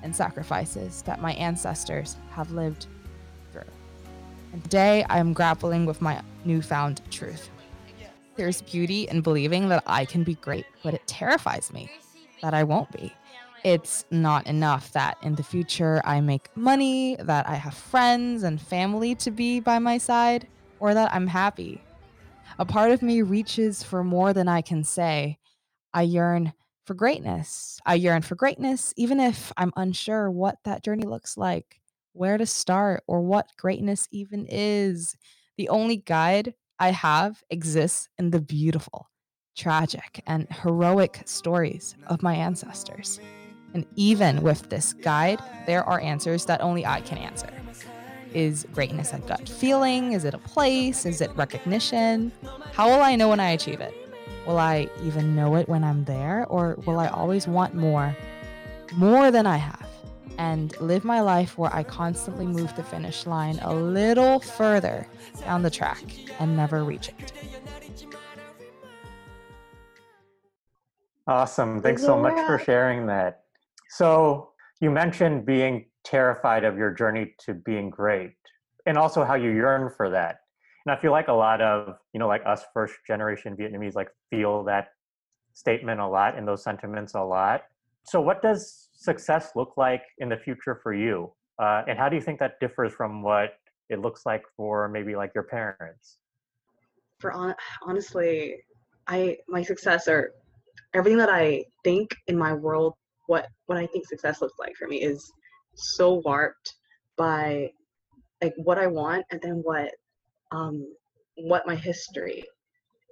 [0.03, 2.87] and sacrifices that my ancestors have lived
[3.53, 3.63] through.
[4.53, 7.49] And today I am grappling with my newfound truth.
[8.37, 11.91] There's beauty in believing that I can be great, but it terrifies me
[12.43, 13.13] that I won't be.
[13.65, 18.61] It's not enough that in the future I make money, that I have friends and
[18.61, 20.47] family to be by my side,
[20.79, 21.83] or that I'm happy.
[22.59, 25.39] A part of me reaches for more than I can say.
[25.93, 26.53] I yearn
[26.87, 27.81] for greatness.
[27.85, 31.81] I yearn for greatness, even if I'm unsure what that journey looks like,
[32.13, 35.17] where to start, or what greatness even is.
[35.57, 39.11] The only guide I have exists in the beautiful,
[39.59, 43.21] tragic, and heroic stories of my ancestors.
[43.75, 47.51] And even with this guide, there are answers that only I can answer.
[48.33, 50.13] Is greatness a gut feeling?
[50.13, 51.05] Is it a place?
[51.05, 52.31] Is it recognition?
[52.73, 53.95] How will I know when I achieve it?
[54.47, 56.47] Will I even know it when I'm there?
[56.49, 58.17] Or will I always want more?
[58.95, 59.87] More than I have.
[60.39, 65.07] And live my life where I constantly move the finish line a little further
[65.41, 66.05] down the track
[66.39, 67.33] and never reach it.
[71.29, 71.83] Awesome.
[71.83, 73.43] Thanks so much for sharing that.
[73.91, 78.33] So, you mentioned being terrified of your journey to being great
[78.87, 80.37] and also how you yearn for that.
[80.87, 84.09] And I feel like a lot of, you know, like us first generation Vietnamese like
[84.31, 84.89] feel that
[85.53, 87.65] statement a lot and those sentiments a lot.
[88.05, 91.31] So, what does success look like in the future for you?
[91.63, 93.51] Uh, and how do you think that differs from what
[93.91, 96.17] it looks like for maybe like your parents?
[97.19, 98.57] For on, honestly,
[99.09, 100.33] I my success or
[100.95, 102.95] everything that I think in my world,
[103.27, 105.31] what what I think success looks like for me is
[105.75, 106.75] so warped
[107.17, 107.71] by
[108.43, 109.91] like what I want and then what
[110.51, 110.87] um
[111.37, 112.45] what my history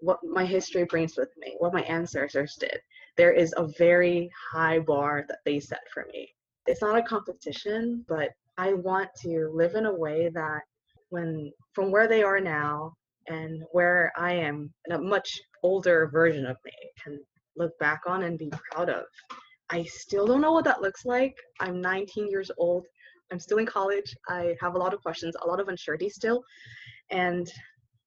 [0.01, 2.79] what my history brings with me, what my ancestors did.
[3.17, 6.29] There is a very high bar that they set for me.
[6.67, 10.61] It's not a competition, but I want to live in a way that
[11.11, 12.93] when from where they are now
[13.29, 17.19] and where I am a much older version of me can
[17.57, 19.05] look back on and be proud of.
[19.71, 21.37] I still don't know what that looks like.
[21.61, 22.87] I'm 19 years old.
[23.33, 24.15] I'm still in college.
[24.29, 26.43] I have a lot of questions, a lot of uncertainty still.
[27.11, 27.51] And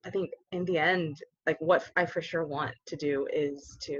[0.05, 3.95] I think in the end, like what I for sure want to do is to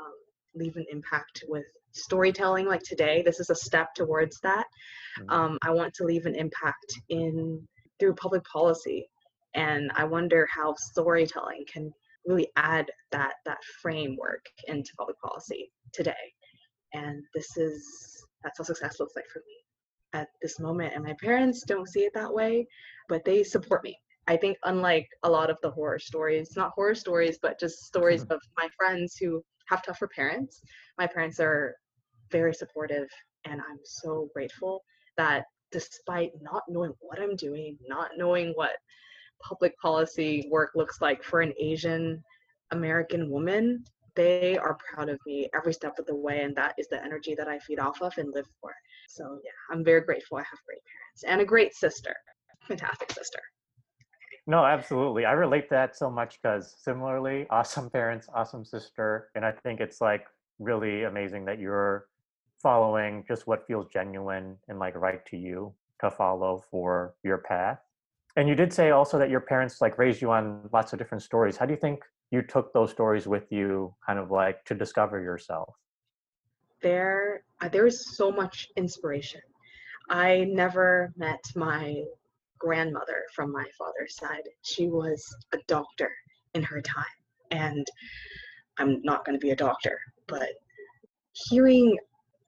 [0.00, 0.14] um,
[0.54, 2.66] leave an impact with storytelling.
[2.66, 4.66] Like today, this is a step towards that.
[5.20, 5.30] Mm-hmm.
[5.30, 7.66] Um, I want to leave an impact in
[8.00, 9.08] through public policy,
[9.54, 11.92] and I wonder how storytelling can
[12.26, 16.12] really add that that framework into public policy today.
[16.92, 20.94] And this is that's how success looks like for me at this moment.
[20.94, 22.66] And my parents don't see it that way,
[23.08, 26.94] but they support me I think unlike a lot of the horror stories, not horror
[26.94, 28.32] stories, but just stories mm-hmm.
[28.32, 30.60] of my friends who have tougher parents,
[30.98, 31.76] my parents are
[32.30, 33.08] very supportive
[33.44, 34.82] and I'm so grateful
[35.18, 38.72] that despite not knowing what I'm doing, not knowing what
[39.42, 42.22] public policy work looks like for an Asian
[42.70, 46.86] American woman, they are proud of me every step of the way and that is
[46.88, 48.72] the energy that I feed off of and live for.
[49.08, 52.14] So yeah, I'm very grateful I have great parents and a great sister.
[52.68, 53.40] Fantastic sister.
[54.46, 55.24] No, absolutely.
[55.24, 59.30] I relate that so much because similarly, awesome parents, awesome sister.
[59.34, 60.26] And I think it's like
[60.58, 62.06] really amazing that you're
[62.62, 67.80] following just what feels genuine and like right to you to follow for your path.
[68.36, 71.22] And you did say also that your parents like raised you on lots of different
[71.22, 71.56] stories.
[71.56, 75.20] How do you think you took those stories with you kind of like to discover
[75.20, 75.74] yourself?
[76.82, 79.40] There uh, there is so much inspiration.
[80.10, 82.02] I never met my
[82.58, 84.48] grandmother from my father's side.
[84.62, 86.10] She was a doctor
[86.54, 87.04] in her time.
[87.50, 87.86] And
[88.78, 90.48] I'm not going to be a doctor, but
[91.32, 91.96] hearing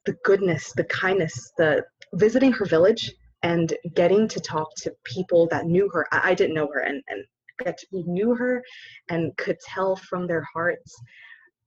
[0.04, 3.14] the goodness, the kindness, the visiting her village
[3.46, 6.04] and getting to talk to people that knew her.
[6.10, 7.24] I, I didn't know her and, and
[7.64, 8.60] get to, knew her
[9.08, 11.00] and could tell from their hearts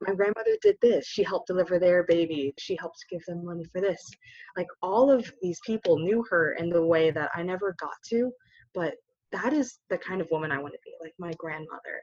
[0.02, 1.06] my grandmother did this.
[1.06, 2.54] She helped deliver their baby.
[2.58, 4.02] She helped give them money for this.
[4.56, 8.32] Like all of these people knew her in the way that i never got to
[8.74, 8.94] but
[9.32, 12.02] that is the kind of woman i want to be like my grandmother.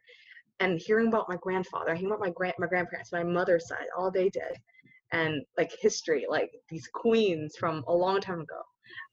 [0.61, 4.11] And hearing about my grandfather hearing about my grand my grandparents my mother's side all
[4.11, 4.55] they did
[5.13, 8.63] and like history like these queens from a long time ago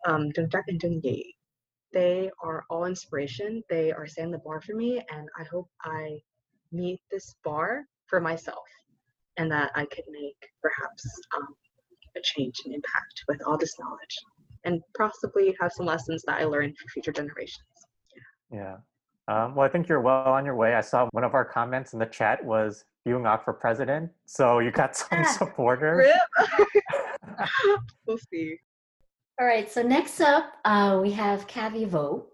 [0.07, 1.03] um and
[1.93, 6.17] they are all inspiration they are setting the bar for me and i hope i
[6.71, 8.65] meet this bar for myself
[9.38, 11.03] and that I could make perhaps
[11.36, 11.47] um,
[12.15, 14.17] a change and impact with all this knowledge
[14.65, 17.65] and possibly have some lessons that I learned for future generations.
[18.51, 18.77] Yeah.
[19.27, 20.75] Um, well, I think you're well on your way.
[20.75, 24.12] I saw one of our comments in the chat was Dieu Ngoc for president.
[24.25, 25.31] So you got some yeah.
[25.31, 26.07] supporters.
[28.07, 28.57] we'll see.
[29.39, 29.69] All right.
[29.72, 32.26] So next up, uh, we have Kavi Vu.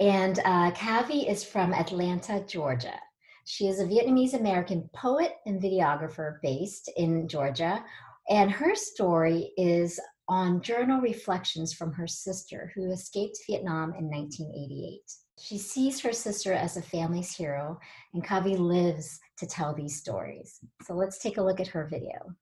[0.00, 2.98] And uh, Kavi is from Atlanta, Georgia.
[3.44, 7.84] She is a Vietnamese American poet and videographer based in Georgia.
[8.28, 15.02] And her story is on journal reflections from her sister who escaped Vietnam in 1988.
[15.38, 17.78] She sees her sister as a family's hero,
[18.14, 20.58] and Kavi lives to tell these stories.
[20.82, 22.34] So let's take a look at her video.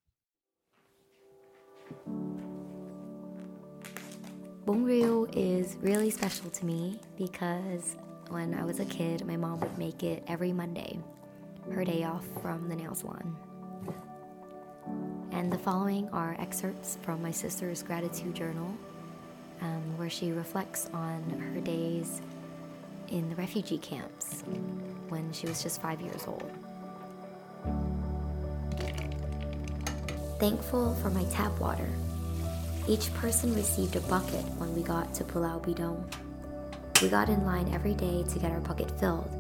[4.64, 7.96] Bún riêu is really special to me because
[8.28, 11.00] when I was a kid, my mom would make it every Monday,
[11.72, 13.36] her day off from the nail salon.
[15.32, 18.72] And the following are excerpts from my sister's gratitude journal,
[19.62, 22.22] um, where she reflects on her days
[23.08, 24.44] in the refugee camps
[25.08, 26.48] when she was just five years old.
[30.38, 31.88] Thankful for my tap water
[32.88, 36.02] each person received a bucket when we got to Pulau Bidong.
[37.00, 39.30] We got in line every day to get our bucket filled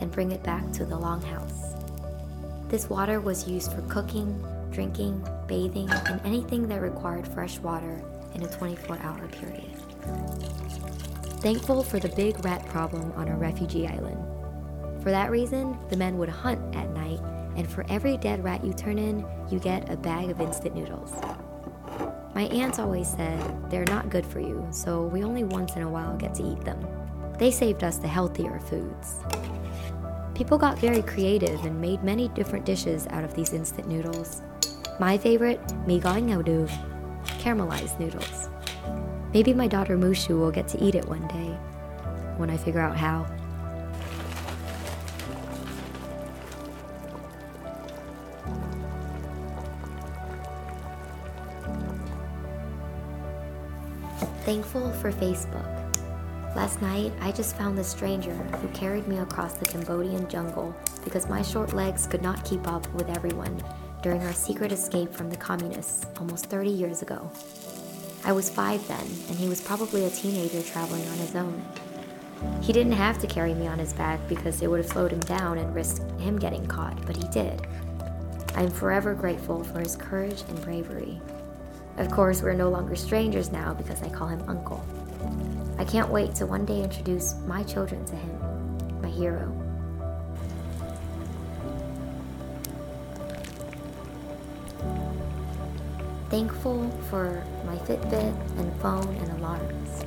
[0.00, 1.78] and bring it back to the longhouse.
[2.68, 8.02] This water was used for cooking, drinking, bathing, and anything that required fresh water
[8.34, 9.76] in a 24 hour period.
[11.40, 14.18] Thankful for the big rat problem on our refugee island.
[15.02, 17.20] For that reason, the men would hunt at night,
[17.56, 21.12] and for every dead rat you turn in, you get a bag of instant noodles.
[22.34, 25.88] My aunts always said they're not good for you, so we only once in a
[25.88, 26.80] while get to eat them.
[27.38, 29.20] They saved us the healthier foods.
[30.34, 34.40] People got very creative and made many different dishes out of these instant noodles.
[34.98, 36.70] My favorite, mi gói ngao
[37.38, 38.48] caramelized noodles.
[39.34, 41.56] Maybe my daughter Mushu will get to eat it one day,
[42.38, 43.26] when I figure out how.
[54.52, 55.96] Thankful for Facebook.
[56.54, 61.26] Last night, I just found this stranger who carried me across the Cambodian jungle because
[61.26, 63.64] my short legs could not keep up with everyone
[64.02, 67.30] during our secret escape from the communists almost 30 years ago.
[68.26, 71.64] I was five then, and he was probably a teenager traveling on his own.
[72.60, 75.20] He didn't have to carry me on his back because it would have slowed him
[75.20, 77.66] down and risked him getting caught, but he did.
[78.54, 81.22] I am forever grateful for his courage and bravery.
[81.98, 84.84] Of course, we're no longer strangers now because I call him Uncle.
[85.78, 89.50] I can't wait to one day introduce my children to him, my hero.
[96.30, 100.04] Thankful for my Fitbit and phone and alarms.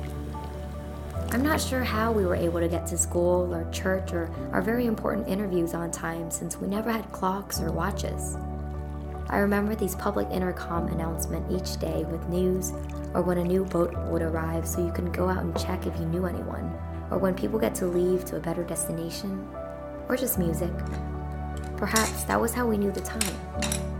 [1.30, 4.62] I'm not sure how we were able to get to school or church or our
[4.62, 8.36] very important interviews on time since we never had clocks or watches.
[9.28, 12.72] I remember these public intercom announcement each day with news
[13.12, 15.98] or when a new boat would arrive so you can go out and check if
[15.98, 16.72] you knew anyone,
[17.10, 19.48] or when people get to leave to a better destination,
[20.08, 20.70] or just music.
[21.76, 23.95] Perhaps that was how we knew the time.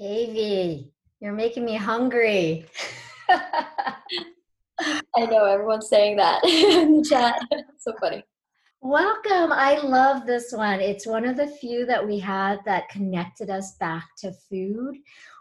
[0.00, 2.64] Kavi, you're making me hungry.
[3.28, 7.38] I know everyone's saying that in the chat.
[7.78, 8.24] so funny.
[8.80, 9.52] Welcome.
[9.52, 10.80] I love this one.
[10.80, 14.96] It's one of the few that we had that connected us back to food,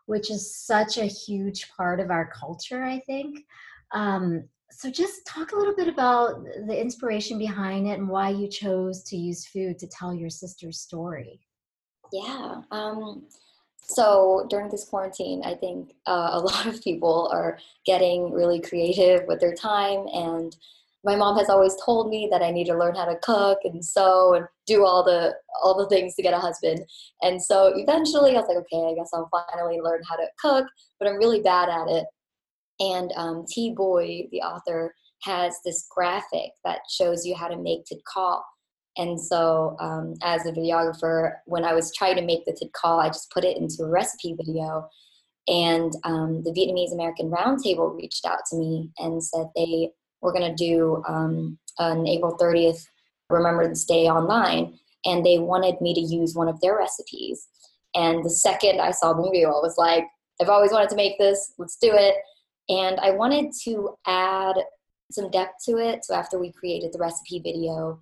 [0.07, 3.45] which is such a huge part of our culture, I think.
[3.93, 8.49] Um, so, just talk a little bit about the inspiration behind it and why you
[8.49, 11.39] chose to use food to tell your sister's story.
[12.11, 12.61] Yeah.
[12.71, 13.23] Um,
[13.81, 19.27] so during this quarantine, I think uh, a lot of people are getting really creative
[19.27, 20.05] with their time.
[20.13, 20.55] And
[21.03, 23.83] my mom has always told me that I need to learn how to cook and
[23.83, 26.85] sew and do all the all the things to get a husband.
[27.21, 30.67] And so eventually, I was like, okay, I guess I'll finally learn how to cook,
[30.99, 32.05] but I'm really bad at it.
[32.81, 37.85] And um, Thi Bui, the author, has this graphic that shows you how to make
[38.15, 38.41] kho
[38.99, 43.01] and so, um, as a videographer, when I was trying to make the thịt kho,
[43.01, 44.89] I just put it into a recipe video.
[45.47, 49.91] And um, the Vietnamese American Roundtable reached out to me and said they
[50.21, 52.85] were going to do um, an April 30th
[53.29, 57.47] Remembrance Day online, and they wanted me to use one of their recipes.
[57.95, 60.03] And the second I saw the video, I was like,
[60.41, 62.15] I've always wanted to make this, let's do it.
[62.67, 64.57] And I wanted to add
[65.09, 66.03] some depth to it.
[66.03, 68.01] So after we created the recipe video,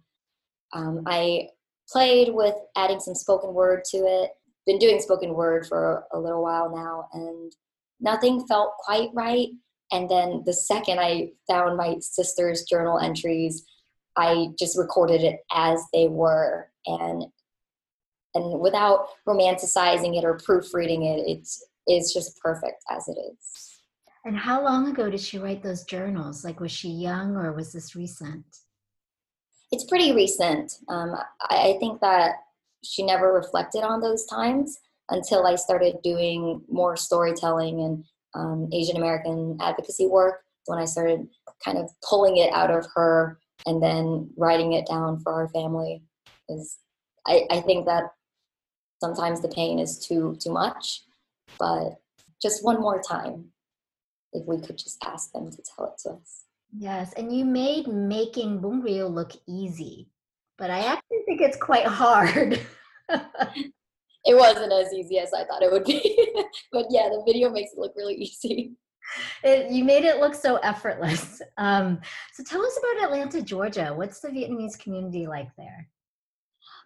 [0.78, 1.50] um, I
[1.90, 4.32] played with adding some spoken word to it.
[4.66, 7.52] Been doing spoken word for a little while now, and
[8.00, 9.48] nothing felt quite right.
[9.92, 13.66] And then the second I found my sister's journal entries,
[14.18, 17.26] I just recorded it as they were and
[18.36, 23.80] and without romanticizing it or proofreading it, it's it's just perfect as it is.
[24.26, 26.44] And how long ago did she write those journals?
[26.44, 28.44] Like, was she young or was this recent?
[29.72, 30.74] It's pretty recent.
[30.88, 31.16] Um,
[31.50, 32.36] I, I think that
[32.84, 38.98] she never reflected on those times until I started doing more storytelling and um, Asian
[38.98, 40.44] American advocacy work.
[40.66, 41.28] When I started
[41.64, 46.04] kind of pulling it out of her and then writing it down for our family,
[46.50, 46.78] is
[47.26, 48.12] I, I think that
[49.02, 51.04] sometimes the pain is too too much,
[51.58, 52.02] but
[52.42, 53.46] just one more time,
[54.34, 56.44] if we could just ask them to tell it to us.
[56.80, 60.10] Yes, and you made making bún riêu look easy,
[60.60, 62.60] but I actually think it's quite hard.
[63.10, 66.00] it wasn't as easy as I thought it would be.
[66.72, 68.74] but yeah, the video makes it look really easy.
[69.44, 71.42] It, you made it look so effortless.
[71.60, 72.00] Um,
[72.34, 73.92] so tell us about Atlanta, Georgia.
[73.96, 75.90] What's the Vietnamese community like there?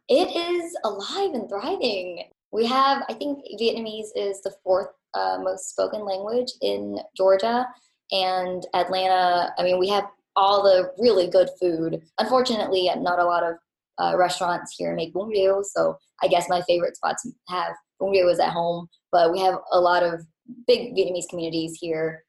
[0.07, 2.23] It is alive and thriving.
[2.53, 7.67] We have, I think, Vietnamese is the fourth uh, most spoken language in Georgia
[8.11, 9.53] and Atlanta.
[9.57, 10.05] I mean, we have
[10.35, 12.01] all the really good food.
[12.19, 13.55] Unfortunately, not a lot of
[13.97, 18.39] uh, restaurants here make riêu, so I guess my favorite spot to have riêu is
[18.39, 18.87] at home.
[19.11, 20.25] But we have a lot of
[20.67, 22.23] big Vietnamese communities here.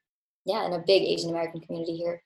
[0.45, 2.21] Yeah, and a big Asian American community here.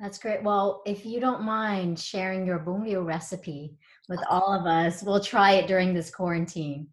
[0.00, 0.42] That's great.
[0.42, 3.76] Well, if you don't mind sharing your riêu recipe
[4.08, 6.88] with all of us, we'll try it during this quarantine.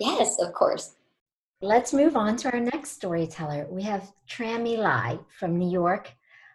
[0.00, 0.94] Yes, of course.
[1.62, 3.66] Let's move on to our next storyteller.
[3.70, 6.10] We have Trammy Lai from New York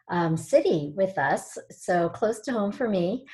[0.09, 3.27] um, City with us, so close to home for me.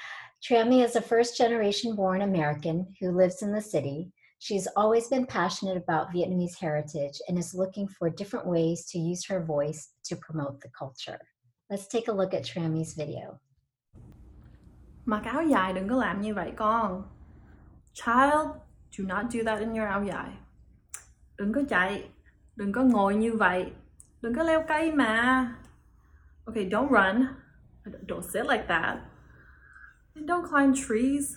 [0.44, 4.12] Trammy is a first generation born American who lives in the city.
[4.40, 9.26] She's always been passionate about Vietnamese heritage and is looking for different ways to use
[9.28, 11.20] her voice to promote the culture.
[11.70, 13.40] Let's take a look at Trammy's video.
[15.06, 17.04] Mặc áo dài đừng có làm như vậy con.
[17.94, 18.48] Child,
[18.98, 20.41] do not do that in your áo dài.
[21.38, 22.10] Đừng có chạy,
[22.56, 23.72] đừng có ngồi như vậy.
[24.22, 25.56] Đừng có leo cây mà.
[26.46, 27.28] Okay, don't run.
[28.08, 28.98] Don't sit like that.
[30.16, 31.36] And don't climb trees.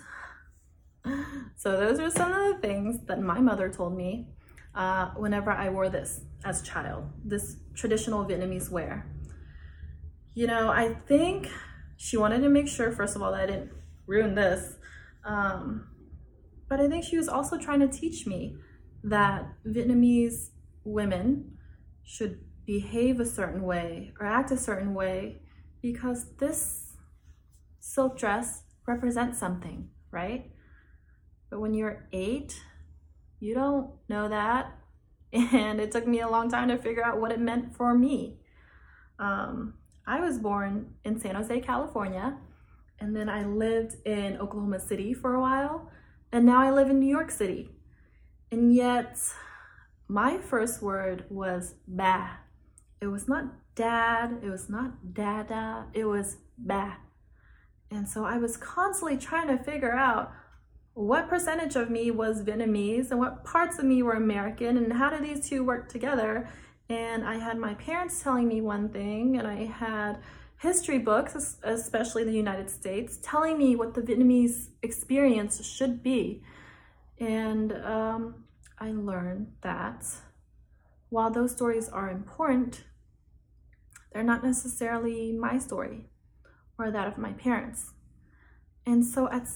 [1.57, 4.27] So those are some of the things that my mother told me
[4.75, 9.07] uh, whenever I wore this as a child, this traditional Vietnamese wear.
[10.35, 11.49] You know, I think
[11.97, 13.71] she wanted to make sure, first of all, that I didn't
[14.07, 14.77] ruin this.
[15.25, 15.87] Um,
[16.69, 18.57] but I think she was also trying to teach me
[19.05, 20.49] that Vietnamese
[20.83, 21.59] women
[22.03, 25.41] should behave a certain way or act a certain way
[25.83, 26.97] because this
[27.79, 30.51] silk dress represents something, right?
[31.51, 32.59] But when you're eight,
[33.39, 34.79] you don't know that.
[35.33, 38.39] And it took me a long time to figure out what it meant for me.
[39.19, 39.75] Um,
[40.07, 42.39] I was born in San Jose, California,
[43.01, 45.91] and then I lived in Oklahoma City for a while,
[46.31, 47.71] and now I live in New York City.
[48.55, 49.19] And yet,
[50.07, 52.29] my first word was bah.
[53.01, 56.95] It was not dad, it was not dada, it was bah.
[57.91, 60.33] And so I was constantly trying to figure out
[60.93, 65.11] what percentage of me was Vietnamese and what parts of me were American and how
[65.11, 66.49] do these two work together
[66.89, 70.19] and I had my parents telling me one thing, and I had
[70.59, 76.43] history books, especially the United States, telling me what the Vietnamese experience should be.
[77.19, 78.44] And um,
[78.79, 80.05] I learned that
[81.09, 82.85] while those stories are important,
[84.13, 86.09] they're not necessarily my story
[86.79, 87.93] or that of my parents.
[88.87, 89.49] And so at,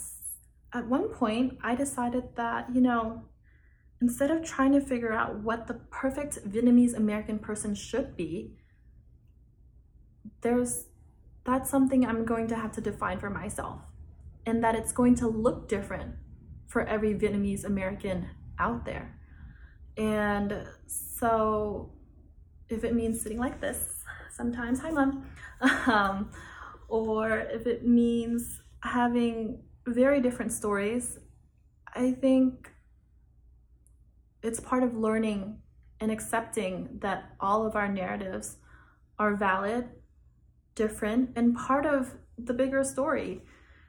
[0.73, 3.23] at one point, I decided that, you know,
[4.01, 8.57] instead of trying to figure out what the perfect Vietnamese American person should be,
[10.43, 10.85] there's
[11.45, 13.81] that's something I'm going to have to define for myself.
[14.45, 16.15] And that it's going to look different
[16.67, 18.29] for every Vietnamese American
[18.59, 19.19] out there.
[19.97, 21.93] And so
[22.69, 25.27] if it means sitting like this, sometimes, hi mom,
[25.87, 26.31] um,
[26.89, 31.19] or if it means having very different stories,
[31.95, 32.71] I think
[34.43, 35.59] it's part of learning
[36.01, 38.57] and accepting that all of our narratives
[39.19, 39.89] are valid,
[40.75, 43.43] different, and part of the bigger story.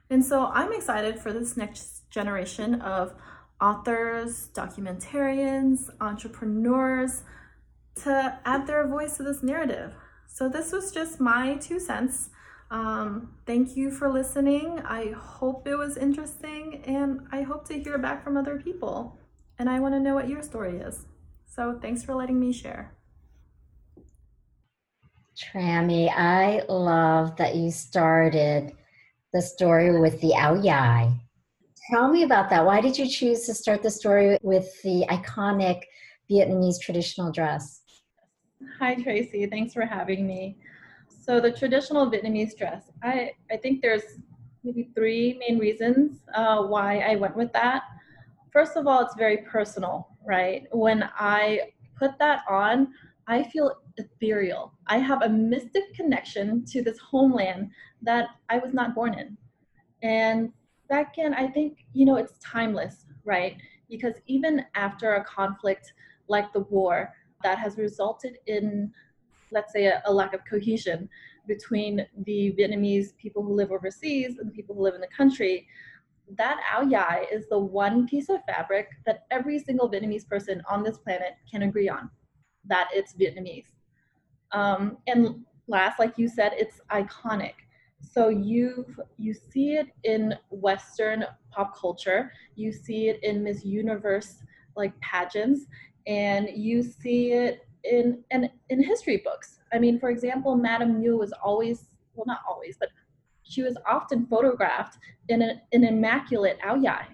[0.08, 3.14] And so I'm excited for this next generation of
[3.60, 7.22] authors, documentarians, entrepreneurs
[8.02, 9.92] to add their voice to this narrative.
[10.26, 12.30] So this was just my two cents.
[12.70, 14.80] Um, thank you for listening.
[14.84, 19.18] I hope it was interesting and I hope to hear back from other people
[19.58, 21.04] and I want to know what your story is.
[21.46, 22.96] So thanks for letting me share.
[25.36, 28.72] Trammy, I love that you started
[29.32, 31.12] the story with the Ao Dai.
[31.90, 32.64] Tell me about that.
[32.64, 35.82] Why did you choose to start the story with the iconic
[36.30, 37.82] Vietnamese traditional dress?
[38.78, 39.44] Hi, Tracy.
[39.46, 40.56] Thanks for having me.
[41.08, 44.04] So, the traditional Vietnamese dress, I, I think there's
[44.62, 47.82] maybe three main reasons uh, why I went with that.
[48.52, 50.66] First of all, it's very personal, right?
[50.70, 52.92] When I put that on,
[53.26, 54.74] I feel ethereal.
[54.86, 57.70] I have a mystic connection to this homeland
[58.02, 59.36] that I was not born in.
[60.02, 60.52] And
[60.90, 63.56] second, I think, you know, it's timeless, right?
[63.88, 65.92] Because even after a conflict
[66.28, 67.12] like the war
[67.42, 68.92] that has resulted in,
[69.50, 71.08] let's say, a, a lack of cohesion
[71.46, 75.66] between the Vietnamese people who live overseas and the people who live in the country,
[76.36, 80.82] that ao dai is the one piece of fabric that every single Vietnamese person on
[80.82, 82.10] this planet can agree on,
[82.64, 83.66] that it's Vietnamese.
[84.52, 87.54] Um, and last, like you said, it's iconic.
[88.00, 88.86] So you
[89.18, 94.42] you see it in Western pop culture, you see it in Miss Universe
[94.76, 95.66] like pageants,
[96.06, 99.60] and you see it in in, in history books.
[99.72, 102.88] I mean, for example, Madame Nhu was always well, not always, but
[103.42, 104.98] she was often photographed
[105.28, 107.06] in an immaculate ao dai,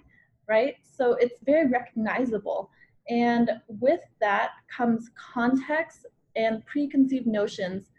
[0.48, 0.74] right?
[0.82, 2.70] So it's very recognizable.
[3.08, 7.90] And with that comes context and preconceived notions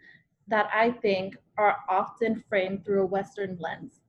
[0.48, 4.00] that I think are often framed through a Western lens.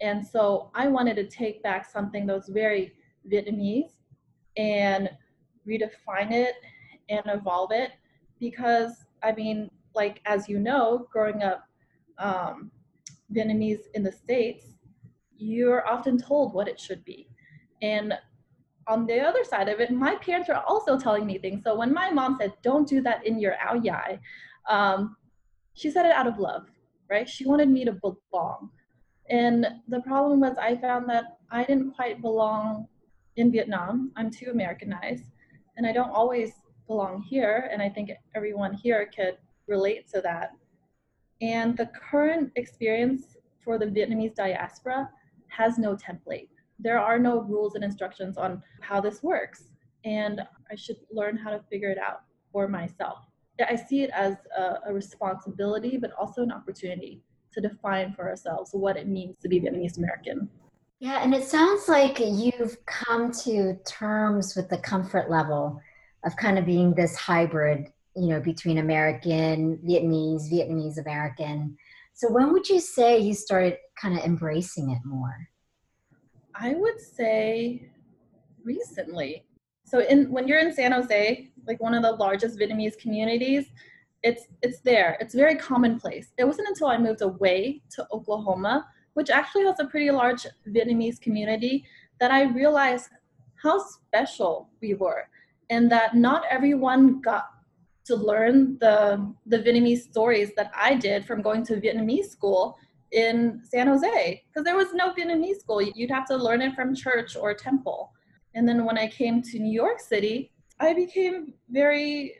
[0.00, 2.92] And so I wanted to take back something that was very
[3.30, 3.92] Vietnamese
[4.56, 5.08] and
[5.66, 6.54] redefine it
[7.08, 7.92] and evolve it
[8.38, 11.66] because, I mean, like as you know, growing up
[12.18, 12.70] um,
[13.32, 14.66] Vietnamese in the States,
[15.38, 17.28] you're often told what it should be.
[17.82, 18.14] And
[18.88, 21.64] on the other side of it, my parents are also telling me things.
[21.64, 24.20] So when my mom said, don't do that in your ao dai,
[24.68, 25.16] um,
[25.76, 26.66] she said it out of love,
[27.08, 27.28] right?
[27.28, 28.70] She wanted me to belong.
[29.28, 32.88] And the problem was I found that I didn't quite belong
[33.36, 34.10] in Vietnam.
[34.16, 35.24] I'm too Americanized
[35.76, 36.52] and I don't always
[36.86, 37.68] belong here.
[37.70, 39.36] And I think everyone here could
[39.68, 40.52] relate to that.
[41.42, 45.10] And the current experience for the Vietnamese diaspora
[45.48, 46.48] has no template.
[46.78, 49.64] There are no rules and instructions on how this works.
[50.04, 53.18] And I should learn how to figure it out for myself.
[53.60, 58.70] I see it as a, a responsibility, but also an opportunity to define for ourselves
[58.72, 60.48] what it means to be Vietnamese American.
[60.98, 65.80] Yeah, and it sounds like you've come to terms with the comfort level
[66.24, 71.76] of kind of being this hybrid, you know, between American, Vietnamese, Vietnamese American.
[72.14, 75.48] So when would you say you started kind of embracing it more?
[76.54, 77.90] I would say
[78.64, 79.44] recently.
[79.84, 83.66] So in when you're in San Jose, like one of the largest Vietnamese communities,
[84.22, 85.16] it's it's there.
[85.20, 86.32] It's very commonplace.
[86.38, 91.20] It wasn't until I moved away to Oklahoma, which actually has a pretty large Vietnamese
[91.20, 91.84] community,
[92.20, 93.10] that I realized
[93.62, 95.28] how special we were
[95.70, 97.46] and that not everyone got
[98.06, 102.78] to learn the the Vietnamese stories that I did from going to Vietnamese school
[103.12, 105.82] in San Jose because there was no Vietnamese school.
[105.82, 108.12] You'd have to learn it from church or temple.
[108.54, 112.34] And then when I came to New York City, I became very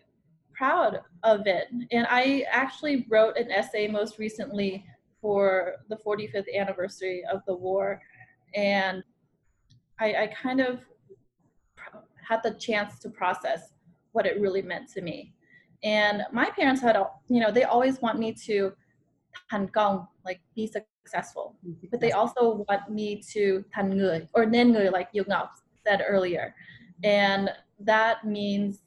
[0.52, 1.68] proud of it.
[1.90, 4.84] And I actually wrote an essay most recently
[5.20, 8.00] for the 45th anniversary of the war.
[8.54, 9.02] And
[9.98, 10.80] I, I kind of
[12.26, 13.72] had the chance to process
[14.12, 15.32] what it really meant to me.
[15.82, 16.96] And my parents had,
[17.28, 18.72] you know, they always want me to
[19.50, 21.56] công, like be successful.
[21.66, 21.86] Mm-hmm.
[21.90, 25.48] But they also want me to người or nên người, like Dieu Ngoc
[25.86, 26.54] said earlier.
[27.04, 27.50] And
[27.80, 28.80] that means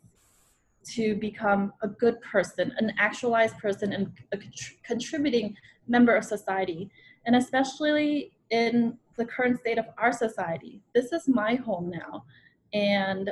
[0.93, 4.39] to become a good person, an actualized person, and a
[4.83, 5.55] contributing
[5.87, 6.89] member of society.
[7.25, 12.23] And especially in the current state of our society, this is my home now.
[12.73, 13.31] And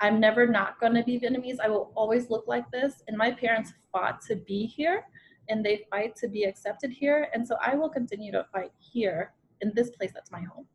[0.00, 1.58] I'm never not going to be Vietnamese.
[1.62, 3.02] I will always look like this.
[3.08, 5.04] And my parents fought to be here
[5.48, 7.28] and they fight to be accepted here.
[7.32, 10.66] And so I will continue to fight here in this place that's my home.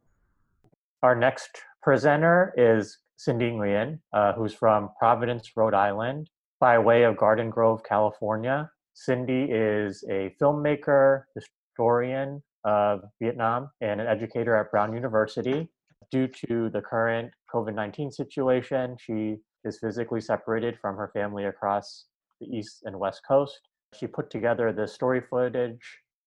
[1.02, 7.18] Our next presenter is Cindy Nguyen, uh, who's from Providence, Rhode Island, by way of
[7.18, 8.70] Garden Grove, California.
[8.94, 15.70] Cindy is a filmmaker, historian of Vietnam, and an educator at Brown University.
[16.12, 22.06] Due to the current COVID 19 situation, she is physically separated from her family across
[22.40, 23.60] the East and West Coast.
[23.94, 25.82] She put together the story footage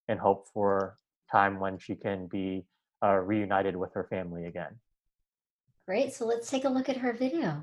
[0.08, 0.96] in hope for
[1.30, 2.64] time when she can be
[3.04, 4.78] uh, reunited with her family again.
[5.86, 7.62] Great, so let's take a look at her video.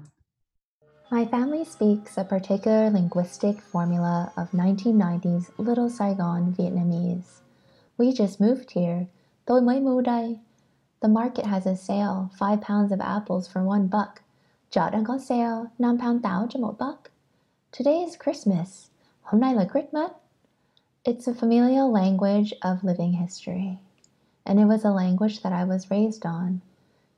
[1.12, 7.42] My family speaks a particular linguistic formula of 1990s Little Saigon Vietnamese.
[7.98, 9.08] We just moved here,
[9.46, 10.40] Tôi mới mua đây.
[11.02, 14.22] The market has a sale, five pounds of apples for one buck.
[14.72, 17.12] Chợ đang có sale, 5 pound táo cho một buck.
[17.78, 18.88] Today is Christmas.
[19.22, 20.12] Hôm nay là Christmas.
[21.04, 23.78] It's a familial language of living history,
[24.46, 26.62] and it was a language that I was raised on.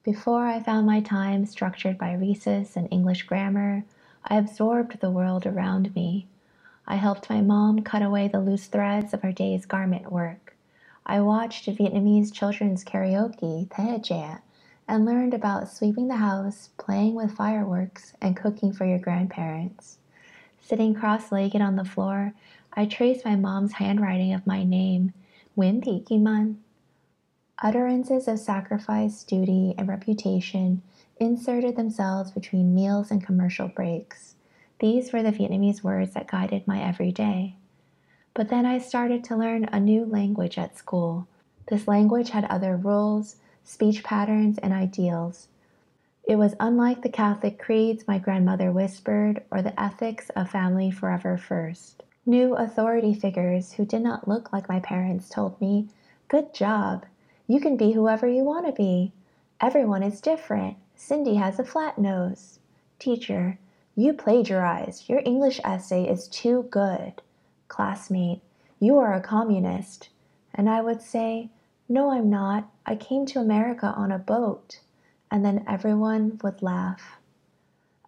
[0.05, 3.85] Before I found my time structured by recess and English grammar,
[4.23, 6.27] I absorbed the world around me.
[6.85, 10.55] I helped my mom cut away the loose threads of her day's garment work.
[11.07, 14.41] I watched Vietnamese children's karaoke, Thế Trẻ,
[14.87, 19.97] and learned about sweeping the house, playing with fireworks, and cooking for your grandparents.
[20.61, 22.35] Sitting cross legged on the floor,
[22.73, 25.13] I traced my mom's handwriting of my name,
[25.57, 26.63] Nguyen Thị Kim An.
[27.63, 30.81] Utterances of sacrifice, duty, and reputation
[31.17, 34.35] inserted themselves between meals and commercial breaks.
[34.79, 37.55] These were the Vietnamese words that guided my everyday.
[38.33, 41.27] But then I started to learn a new language at school.
[41.67, 45.47] This language had other rules, speech patterns, and ideals.
[46.25, 51.37] It was unlike the Catholic creeds my grandmother whispered or the ethics of family forever
[51.37, 52.03] first.
[52.25, 55.87] New authority figures who did not look like my parents told me,
[56.27, 57.05] Good job.
[57.47, 59.11] You can be whoever you want to be.
[59.61, 60.77] Everyone is different.
[60.95, 62.59] Cindy has a flat nose.
[62.97, 63.59] Teacher,
[63.95, 65.07] you plagiarized.
[65.07, 67.21] Your English essay is too good.
[67.67, 68.41] Classmate,
[68.79, 70.09] you are a communist.
[70.53, 71.49] And I would say,
[71.87, 72.69] No, I'm not.
[72.85, 74.79] I came to America on a boat.
[75.29, 77.19] And then everyone would laugh.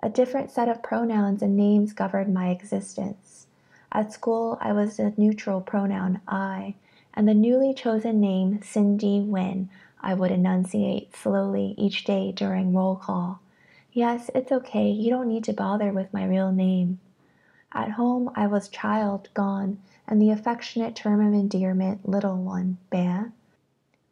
[0.02, 3.48] A different set of pronouns and names governed my existence.
[3.92, 6.76] At school, I was the neutral pronoun I,
[7.18, 9.68] and the newly chosen name Cindy Nguyen
[10.00, 13.42] I would enunciate slowly each day during roll call.
[13.92, 17.00] Yes, it's okay, you don't need to bother with my real name.
[17.72, 23.32] At home, I was child gone, and the affectionate term of endearment, little one, Bé.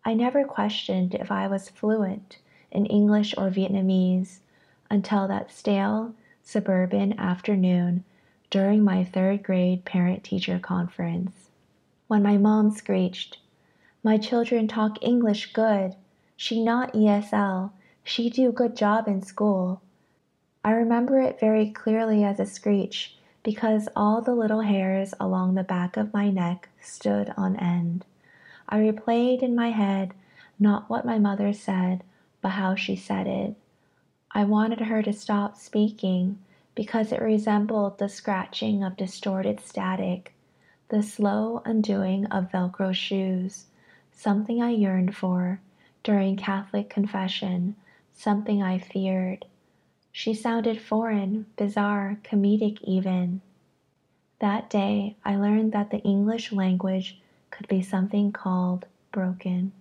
[0.04, 2.40] I never questioned if I was fluent
[2.72, 4.40] in English or Vietnamese
[4.90, 8.04] until that stale, suburban afternoon
[8.50, 11.45] during my third grade parent teacher conference
[12.08, 13.40] when my mom screeched,
[14.04, 15.96] My children talk English good.
[16.38, 17.72] She not ESL.
[18.04, 19.82] She do good job in school.
[20.64, 25.64] I remember it very clearly as a screech because all the little hairs along the
[25.64, 28.06] back of my neck stood on end.
[28.70, 30.14] I replayed in my head
[30.60, 32.04] not what my mother said,
[32.42, 33.56] but how she said it.
[34.32, 36.38] I wanted her to stop speaking
[36.76, 40.35] because it resembled the scratching of distorted static
[40.90, 43.66] the slow undoing of Velcro shoes,
[44.12, 45.60] something I yearned for
[46.04, 47.76] during Catholic confession,
[48.14, 49.46] something I feared.
[50.12, 53.42] She sounded foreign, bizarre, comedic even.
[54.40, 57.20] That day, I learned that the English language
[57.50, 59.72] could be something called broken.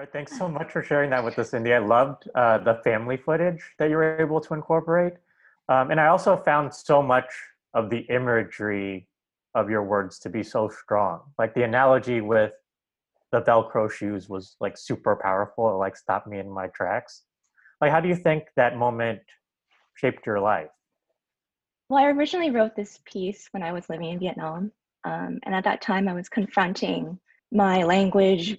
[0.00, 1.74] All right, thanks so much for sharing that with us, Cindy.
[1.74, 5.12] I loved uh, the family footage that you were able to incorporate.
[5.68, 7.26] Um, and I also found so much
[7.74, 9.06] of the imagery
[9.54, 11.20] of your words to be so strong.
[11.38, 12.52] Like the analogy with
[13.30, 15.68] the Velcro shoes was like super powerful.
[15.68, 17.24] It like stopped me in my tracks.
[17.82, 19.20] Like, how do you think that moment
[19.96, 20.70] shaped your life?
[21.90, 24.72] Well, I originally wrote this piece when I was living in Vietnam.
[25.04, 27.18] Um, and at that time, I was confronting
[27.52, 28.56] my language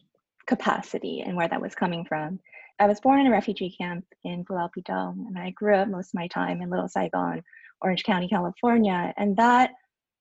[0.52, 2.38] capacity and where that was coming from.
[2.78, 6.16] I was born in a refugee camp in Pulau and I grew up most of
[6.16, 7.41] my time in Little Saigon,
[7.82, 9.14] Orange County, California.
[9.16, 9.72] And that,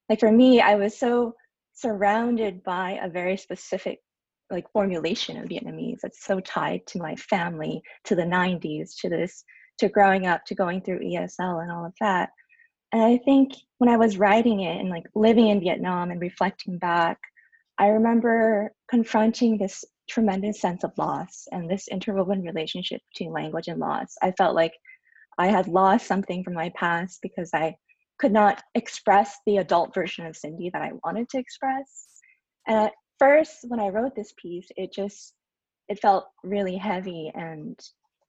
[0.07, 1.35] like for me, I was so
[1.73, 3.99] surrounded by a very specific
[4.49, 9.43] like formulation of Vietnamese that's so tied to my family, to the 90s, to this,
[9.79, 12.29] to growing up, to going through ESL and all of that.
[12.93, 16.77] And I think when I was writing it and like living in Vietnam and reflecting
[16.77, 17.19] back,
[17.77, 23.79] I remember confronting this tremendous sense of loss and this interwoven relationship between language and
[23.79, 24.15] loss.
[24.21, 24.73] I felt like
[25.37, 27.75] I had lost something from my past because I
[28.19, 32.07] could not express the adult version of Cindy that I wanted to express.
[32.67, 35.33] And at first, when I wrote this piece, it just
[35.87, 37.79] it felt really heavy and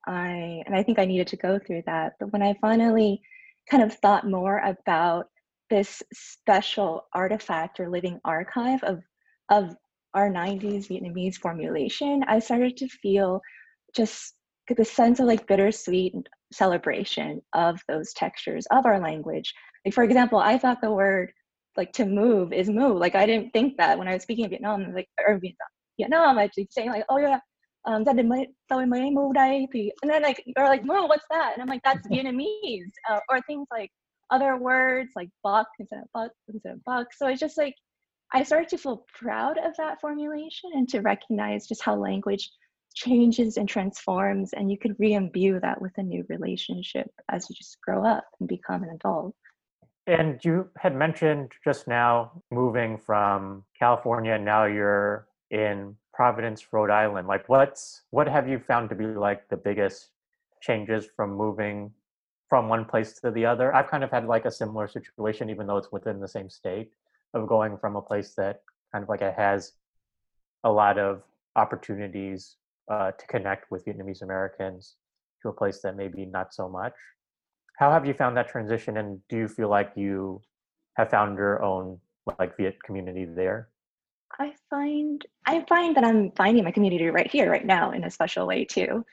[0.07, 2.13] I and I think I needed to go through that.
[2.21, 3.21] But when I finally
[3.69, 5.27] kind of thought more about
[5.69, 9.03] this special artifact or living archive of
[9.51, 9.77] of
[10.15, 13.41] our 90s Vietnamese formulation, I started to feel
[13.95, 14.35] just
[14.69, 16.15] the sense of like bittersweet
[16.53, 19.53] celebration of those textures of our language.
[19.85, 21.33] Like for example, I thought the word
[21.77, 22.99] like to move is move.
[22.99, 26.39] Like I didn't think that when I was speaking in Vietnam, like or Vietnam, Vietnam,
[26.39, 27.41] I was saying like, oh yeah,
[27.85, 31.07] um, gia đình mới tôi mới move đây thì and then like you're like no
[31.07, 33.91] what's that and I'm like that's Vietnamese uh, or things like
[34.31, 37.75] other words like buck instead of buck instead of buck so it's just like
[38.35, 42.51] I started to feel proud of that formulation and to recognize just how language
[42.95, 47.81] changes and transforms and you could re-imbue that with a new relationship as you just
[47.81, 49.35] grow up and become an adult.
[50.07, 57.29] And you had mentioned just now moving from california now you're in providence rhode island.
[57.29, 60.09] Like what's what have you found to be like the biggest
[60.61, 61.93] changes from moving
[62.49, 63.75] from one place to the other?
[63.75, 66.93] I've kind of had like a similar situation even though it's within the same state
[67.35, 68.61] of going from a place that
[68.93, 69.73] kind of like it has
[70.65, 71.23] a lot of
[71.57, 72.57] opportunities
[72.91, 74.97] uh, to connect with Vietnamese Americans
[75.43, 76.95] to a place that maybe not so much.
[77.79, 80.41] How have you found that transition, and do you feel like you
[80.97, 81.99] have found your own
[82.39, 83.69] like Viet community there?
[84.39, 88.11] I find I find that I'm finding my community right here, right now, in a
[88.11, 89.05] special way too.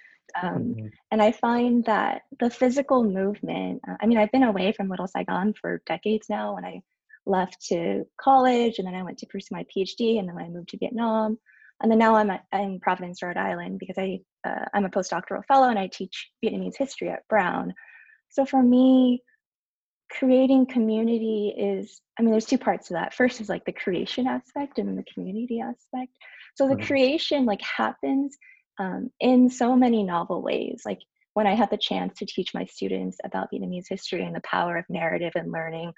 [0.41, 0.87] Um, mm-hmm.
[1.11, 3.81] And I find that the physical movement.
[3.87, 6.57] Uh, I mean, I've been away from Little Saigon for decades now.
[6.57, 6.81] and I
[7.25, 10.69] left to college, and then I went to pursue my PhD, and then I moved
[10.69, 11.37] to Vietnam
[11.81, 15.45] and then now I'm at, in Providence, Rhode Island, because I uh, I'm a postdoctoral
[15.45, 17.73] fellow and I teach Vietnamese history at Brown.
[18.29, 19.21] So for me,
[20.11, 23.13] creating community is I mean, there's two parts to that.
[23.13, 26.11] First is like the creation aspect and then the community aspect.
[26.55, 26.85] So the mm-hmm.
[26.85, 28.37] creation like happens
[28.79, 30.81] um, in so many novel ways.
[30.85, 30.99] Like
[31.33, 34.77] when I had the chance to teach my students about Vietnamese history and the power
[34.77, 35.93] of narrative and learning,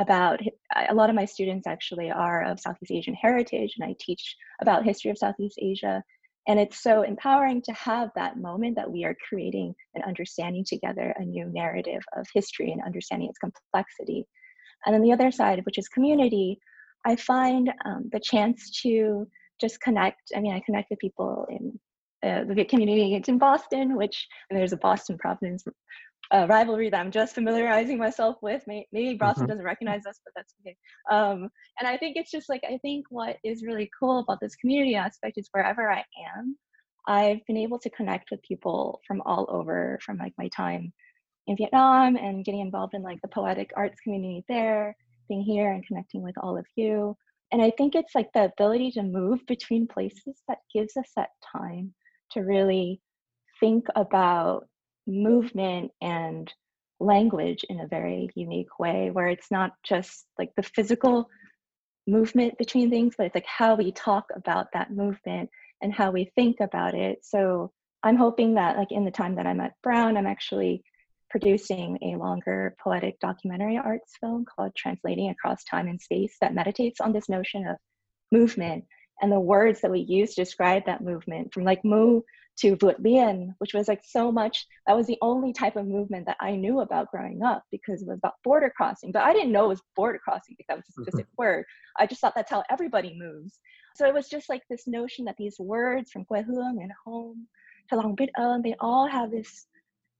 [0.00, 0.40] about
[0.88, 4.84] a lot of my students actually are of Southeast Asian heritage, and I teach about
[4.84, 6.02] history of Southeast Asia.
[6.46, 11.14] And it's so empowering to have that moment that we are creating and understanding together
[11.16, 14.26] a new narrative of history and understanding its complexity.
[14.84, 16.58] And then the other side, which is community,
[17.06, 19.26] I find um, the chance to
[19.60, 20.32] just connect.
[20.36, 21.78] I mean, I connect with people in
[22.22, 23.22] uh, the community.
[23.26, 25.64] In Boston, which there's a Boston Providence
[26.32, 28.62] uh, rivalry that I'm just familiarizing myself with.
[28.66, 29.50] Maybe Boston mm-hmm.
[29.50, 30.76] doesn't recognize us, but that's okay.
[31.10, 31.48] Um,
[31.78, 34.94] and I think it's just like I think what is really cool about this community
[34.94, 36.04] aspect is wherever I
[36.36, 36.56] am,
[37.06, 40.92] I've been able to connect with people from all over, from like my time
[41.46, 44.96] in Vietnam and getting involved in like the poetic arts community there,
[45.28, 47.16] being here and connecting with all of you.
[47.52, 51.30] And I think it's like the ability to move between places that gives us that
[51.56, 51.94] time
[52.32, 53.00] to really
[53.60, 54.66] think about
[55.06, 56.52] movement and
[57.00, 61.28] language in a very unique way where it's not just like the physical
[62.06, 65.50] movement between things but it's like how we talk about that movement
[65.82, 67.18] and how we think about it.
[67.22, 67.72] So
[68.04, 70.82] i'm hoping that like in the time that i'm at brown i'm actually
[71.30, 77.00] producing a longer poetic documentary arts film called translating across time and space that meditates
[77.00, 77.76] on this notion of
[78.30, 78.84] movement
[79.20, 82.20] and the words that we use to describe that movement from like mu
[82.56, 84.66] to Vượt Biên, which was like so much.
[84.86, 88.08] That was the only type of movement that I knew about growing up because it
[88.08, 89.12] was about border crossing.
[89.12, 91.42] But I didn't know it was border crossing because that was a specific mm-hmm.
[91.42, 91.64] word.
[91.98, 93.58] I just thought that's how everybody moves.
[93.96, 97.46] So it was just like this notion that these words from Quê Hương and home
[97.88, 99.66] to Lòng Biết Ơn, they all have this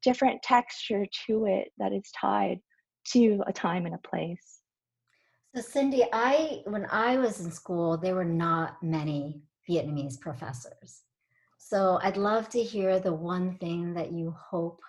[0.03, 2.61] different texture to it that is tied
[3.13, 4.61] to a time and a place.
[5.55, 11.03] So Cindy, I when I was in school, there were not many Vietnamese professors.
[11.67, 14.83] So I'd love to hear the one thing that you hope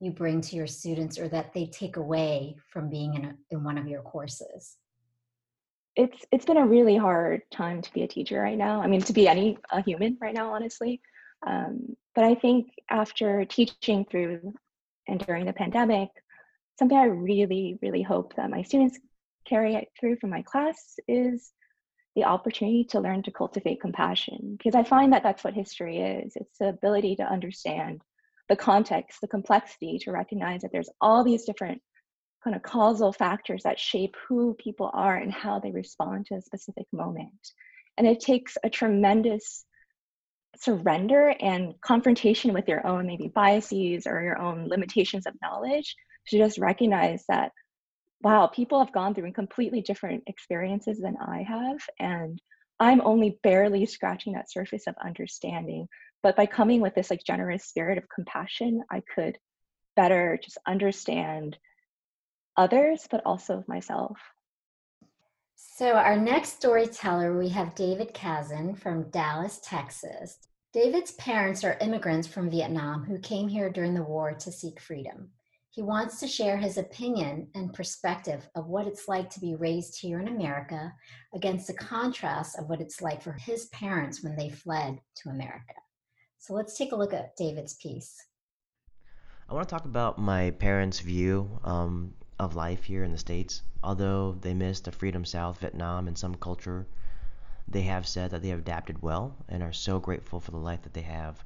[0.00, 3.64] you bring to your students or that they take away from being in, a, in
[3.64, 4.76] one of your courses.
[5.96, 8.82] It's it's been a really hard time to be a teacher right now.
[8.82, 11.00] I mean, to be any a human right now, honestly.
[11.46, 14.52] Um, but I think after teaching through
[15.08, 16.10] and during the pandemic,
[16.78, 18.98] something I really, really hope that my students
[19.46, 21.50] carry it through from my class is
[22.20, 26.36] the opportunity to learn to cultivate compassion because I find that that's what history is.
[26.36, 28.02] It's the ability to understand
[28.50, 31.80] the context, the complexity, to recognize that there's all these different
[32.44, 36.42] kind of causal factors that shape who people are and how they respond to a
[36.42, 37.52] specific moment.
[37.96, 39.64] And it takes a tremendous
[40.58, 45.96] surrender and confrontation with your own maybe biases or your own limitations of knowledge
[46.28, 47.52] to just recognize that
[48.22, 51.80] wow, people have gone through completely different experiences than I have.
[51.98, 52.40] And
[52.78, 55.88] I'm only barely scratching that surface of understanding.
[56.22, 59.38] But by coming with this like generous spirit of compassion, I could
[59.96, 61.56] better just understand
[62.56, 64.18] others, but also myself.
[65.56, 70.38] So, our next storyteller, we have David Kaizen from Dallas, Texas.
[70.72, 75.30] David's parents are immigrants from Vietnam who came here during the war to seek freedom.
[75.72, 80.00] He wants to share his opinion and perspective of what it's like to be raised
[80.00, 80.92] here in America
[81.32, 85.74] against the contrast of what it's like for his parents when they fled to America.
[86.38, 88.16] So let's take a look at David's piece.
[89.48, 93.62] I want to talk about my parents' view um, of life here in the States.
[93.84, 96.88] Although they missed the Freedom South, Vietnam, and some culture,
[97.68, 100.82] they have said that they have adapted well and are so grateful for the life
[100.82, 101.44] that they have.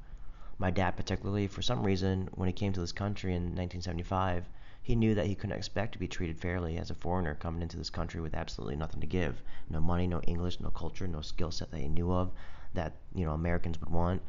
[0.64, 4.48] My dad, particularly, for some reason, when he came to this country in 1975,
[4.82, 7.76] he knew that he couldn't expect to be treated fairly as a foreigner coming into
[7.76, 11.50] this country with absolutely nothing to give no money, no English, no culture, no skill
[11.50, 12.32] set that he knew of
[12.72, 14.22] that you know Americans would want.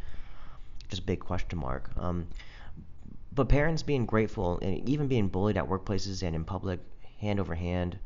[0.89, 1.89] Just a big question mark.
[1.95, 2.27] Um,
[3.33, 6.81] but parents being grateful and even being bullied at workplaces and in public,
[7.21, 7.97] hand over hand,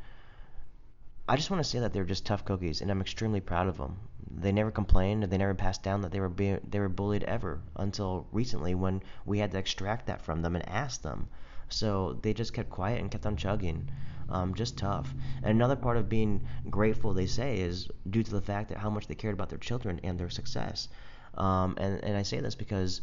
[1.29, 3.77] I just want to say that they're just tough cookies, and I'm extremely proud of
[3.77, 3.99] them.
[4.31, 7.23] They never complained, and they never passed down that they were being, they were bullied
[7.25, 11.27] ever until recently when we had to extract that from them and ask them.
[11.67, 13.91] So they just kept quiet and kept on chugging.
[14.27, 15.13] Um, just tough.
[15.43, 18.89] And another part of being grateful, they say, is due to the fact that how
[18.89, 20.89] much they cared about their children and their success.
[21.35, 23.01] Um, and, and I say this because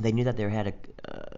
[0.00, 0.74] they knew that they had a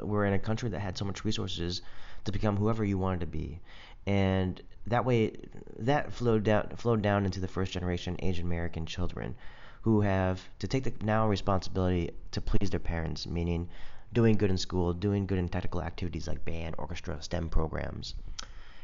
[0.00, 1.82] uh, were in a country that had so much resources
[2.24, 3.60] to become whoever you wanted to be,
[4.06, 5.32] and that way
[5.78, 9.34] that flowed down flowed down into the first generation Asian American children,
[9.82, 13.68] who have to take the now responsibility to please their parents, meaning
[14.12, 18.14] doing good in school, doing good in technical activities like band, orchestra, STEM programs.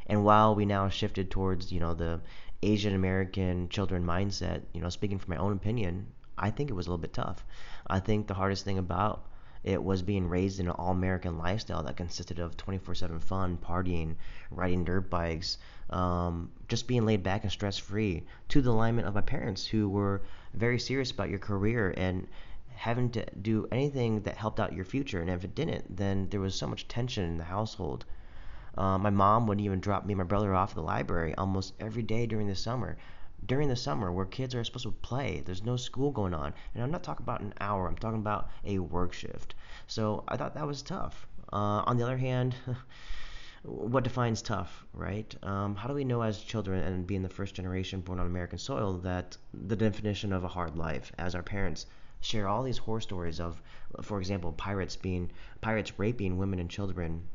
[0.07, 2.21] And while we now shifted towards you know the
[2.63, 6.07] Asian American children mindset, you know, speaking from my own opinion,
[6.37, 7.45] I think it was a little bit tough.
[7.87, 9.27] I think the hardest thing about
[9.65, 13.57] it was being raised in an all American lifestyle that consisted of 24 7 fun,
[13.57, 14.17] partying,
[14.51, 15.59] riding dirt bikes,
[15.91, 19.89] um, just being laid back and stress free, to the alignment of my parents who
[19.89, 20.23] were
[20.55, 22.27] very serious about your career and
[22.75, 25.21] having to do anything that helped out your future.
[25.21, 28.05] And if it didn't, then there was so much tension in the household.
[28.77, 31.75] Uh, my mom wouldn't even drop me and my brother off at the library almost
[31.79, 32.97] every day during the summer
[33.47, 35.43] during the summer where kids are supposed to play.
[35.45, 36.55] There's no school going on.
[36.75, 39.55] And I'm not talking about an hour, I'm talking about a work shift.
[39.87, 41.27] So I thought that was tough.
[41.53, 42.55] Uh, on the other hand,
[43.63, 45.35] what defines tough, right?
[45.43, 48.59] Um, how do we know as children and being the first generation born on American
[48.59, 51.87] soil that the definition of a hard life, as our parents
[52.21, 53.61] share all these horror stories of,
[54.03, 55.31] for example, pirates being
[55.61, 57.27] pirates raping women and children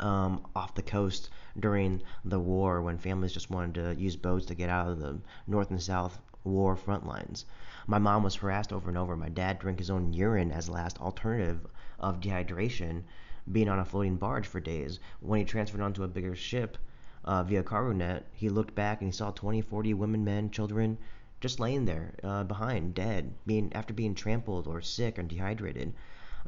[0.00, 4.54] um, off the coast during the war when families just wanted to use boats to
[4.54, 7.44] get out of the North and South war front lines.
[7.86, 9.16] My mom was harassed over and over.
[9.16, 11.66] My dad drank his own urine as last alternative
[11.98, 13.02] of dehydration,
[13.50, 15.00] being on a floating barge for days.
[15.20, 16.78] When he transferred onto a bigger ship
[17.24, 20.98] uh, via cargo net, he looked back and he saw 20, 40 women, men, children
[21.40, 25.92] just laying there uh, behind, dead, being after being trampled or sick and dehydrated.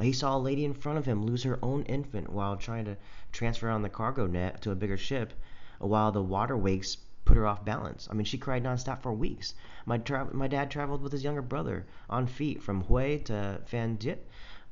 [0.01, 2.97] He saw a lady in front of him lose her own infant while trying to
[3.30, 5.34] transfer on the cargo net to a bigger ship,
[5.78, 8.09] while the water wakes put her off balance.
[8.11, 9.55] I mean, she cried nonstop for weeks.
[9.86, 13.99] My tra- my dad traveled with his younger brother on feet from Hue to Phan
[13.99, 14.26] Thiet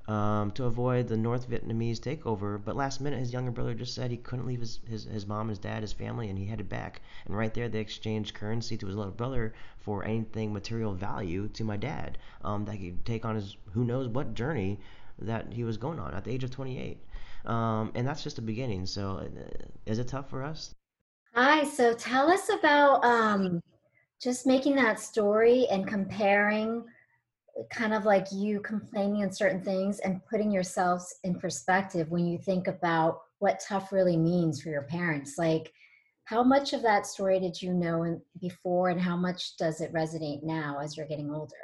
[0.08, 2.60] um, to avoid the North Vietnamese takeover.
[2.62, 5.48] But last minute, his younger brother just said he couldn't leave his, his, his mom,
[5.48, 7.02] his dad, his family, and he headed back.
[7.26, 11.62] And right there, they exchanged currency to his little brother for anything material value to
[11.62, 14.80] my dad um, that he could take on his who knows what journey
[15.22, 17.02] that he was going on at the age of 28.
[17.46, 18.86] Um, and that's just the beginning.
[18.86, 20.74] So, uh, is it tough for us?
[21.34, 21.64] Hi.
[21.64, 23.62] So, tell us about um,
[24.22, 26.84] just making that story and comparing
[27.70, 32.38] kind of like you complaining on certain things and putting yourselves in perspective when you
[32.38, 35.36] think about what tough really means for your parents.
[35.38, 35.72] Like,
[36.24, 40.44] how much of that story did you know before, and how much does it resonate
[40.44, 41.56] now as you're getting older?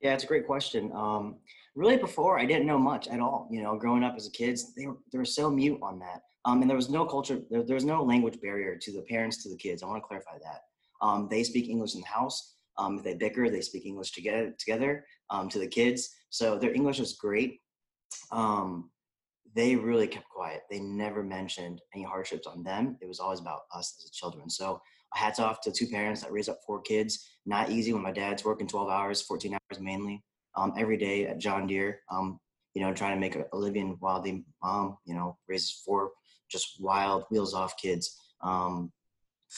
[0.00, 0.90] Yeah, it's a great question.
[0.92, 1.36] Um,
[1.76, 3.48] really, before I didn't know much at all.
[3.50, 6.22] You know, growing up as a kid, they were they were so mute on that.
[6.44, 9.42] Um, and there was no culture, there, there was no language barrier to the parents
[9.42, 9.82] to the kids.
[9.82, 10.60] I want to clarify that.
[11.02, 12.54] Um, they speak English in the house.
[12.78, 16.08] Um, if they bicker, they speak English together together um, to the kids.
[16.30, 17.60] So their English was great.
[18.32, 18.90] Um,
[19.54, 20.62] they really kept quiet.
[20.70, 22.98] They never mentioned any hardships on them.
[23.00, 24.50] It was always about us as children.
[24.50, 24.80] So
[25.14, 27.26] hats off to two parents that raised up four kids.
[27.46, 30.22] Not easy when my dad's working 12 hours, 14 hours mainly,
[30.56, 32.00] um, every day at John Deere.
[32.10, 32.40] Um,
[32.74, 36.12] you know, trying to make a, living while the mom, you know, raises four
[36.50, 38.18] just wild wheels off kids.
[38.42, 38.92] Um,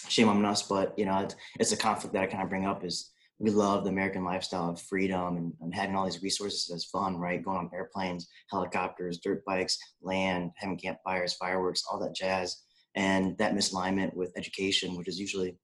[0.09, 2.67] shame on us, but you know, it's, it's a conflict that I kind of bring
[2.67, 6.71] up is we love the American lifestyle of freedom and, and, having all these resources
[6.75, 7.45] as fun, right?
[7.45, 12.63] Going on airplanes, helicopters, dirt bikes, land, having campfires, fireworks, all that jazz
[12.99, 15.57] and that misalignment with education, which is usually,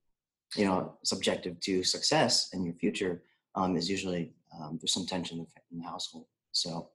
[0.56, 3.22] you know, subjective to success in your future,
[3.56, 6.26] um, is usually um, there's some tension in the household.
[6.52, 6.90] So,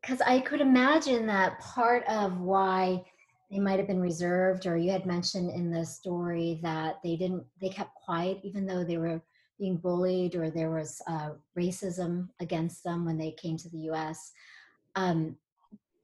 [0.00, 3.04] because I could imagine that part of why
[3.50, 7.44] they might have been reserved, or you had mentioned in the story that they didn't,
[7.60, 9.20] they kept quiet even though they were
[9.58, 14.32] being bullied or there was uh, racism against them when they came to the US.
[14.96, 15.36] Um,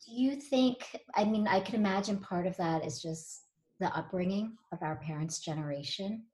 [0.07, 3.45] do you think, I mean, I can imagine part of that is just
[3.81, 6.25] the upbringing of our parents' generation.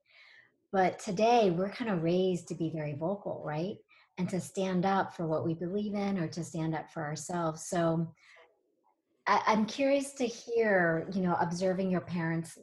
[0.72, 3.76] But today we're kind of raised to be very vocal, right?
[4.22, 7.66] And to stand up for what we believe in or to stand up for ourselves.
[7.66, 8.08] So
[9.26, 12.56] I, I'm curious to hear, you know, observing your parents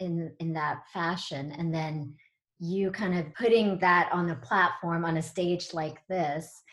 [0.00, 2.12] in in that fashion and then
[2.58, 6.64] you kind of putting that on a platform on a stage like this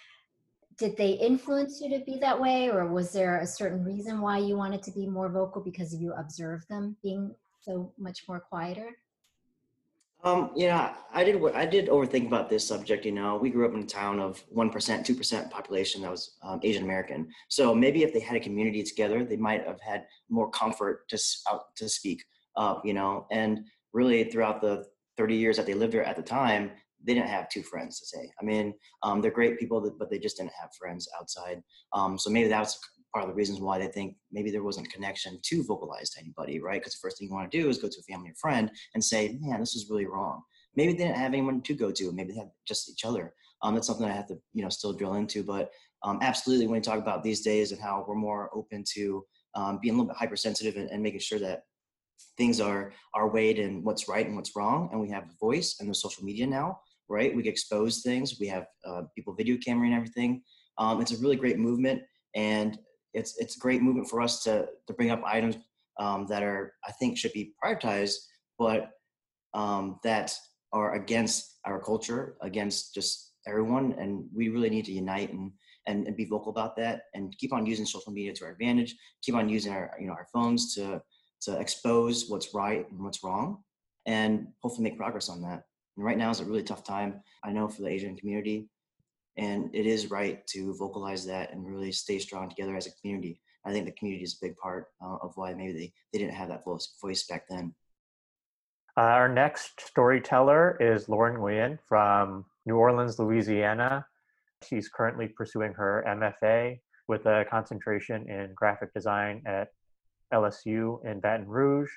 [0.79, 4.39] did they influence you to be that way or was there a certain reason why
[4.39, 8.89] you wanted to be more vocal because you observed them being so much more quieter
[10.23, 11.41] Um, yeah, I did.
[11.55, 13.05] I did overthink about this subject.
[13.05, 16.11] You know, we grew up in a town of one percent, two percent population that
[16.11, 17.27] was um, Asian American.
[17.49, 21.19] So maybe if they had a community together, they might have had more comfort to
[21.49, 22.23] out to speak.
[22.83, 24.85] You know, and really throughout the
[25.17, 26.71] thirty years that they lived there at the time,
[27.03, 28.31] they didn't have two friends to say.
[28.39, 31.63] I mean, um, they're great people, but they just didn't have friends outside.
[31.93, 32.85] Um, so maybe that's part
[33.15, 36.61] of the reasons why they think maybe there wasn't a connection to vocalize to anybody,
[36.61, 36.81] right?
[36.81, 38.71] Because the first thing you want to do is go to a family or friend
[38.93, 40.41] and say, man, this is really wrong.
[40.75, 42.11] Maybe they didn't have anyone to go to.
[42.11, 43.33] Maybe they had just each other.
[43.61, 45.43] Um, that's something I have to, you know, still drill into.
[45.43, 45.71] But
[46.03, 49.79] um, absolutely, when you talk about these days and how we're more open to um,
[49.81, 51.63] being a little bit hypersensitive and, and making sure that
[52.37, 55.77] things are are weighed in what's right and what's wrong, and we have a voice
[55.79, 57.35] and the social media now, right?
[57.35, 58.39] We expose things.
[58.39, 60.41] We have uh, people video camera and everything.
[60.77, 62.01] Um, it's a really great movement,
[62.35, 62.79] and
[63.13, 65.57] it's it's a great movement for us to to bring up items
[65.99, 68.15] um, that are I think should be prioritized,
[68.57, 68.91] but
[69.53, 70.35] um, that
[70.73, 75.51] are against our culture, against just everyone, and we really need to unite and,
[75.87, 78.95] and and be vocal about that, and keep on using social media to our advantage.
[79.23, 81.01] Keep on using our you know our phones to
[81.41, 83.63] to expose what's right and what's wrong,
[84.05, 85.63] and hopefully make progress on that.
[85.97, 87.21] And right now is a really tough time.
[87.43, 88.69] I know for the Asian community,
[89.37, 93.39] and it is right to vocalize that and really stay strong together as a community.
[93.65, 96.35] I think the community is a big part uh, of why maybe they, they didn't
[96.35, 97.73] have that voice, voice back then.
[98.97, 104.05] Uh, our next storyteller is Lauren Nguyen from New Orleans, Louisiana.
[104.67, 109.69] She's currently pursuing her MFA with a concentration in graphic design at
[110.33, 111.89] LSU in Baton Rouge,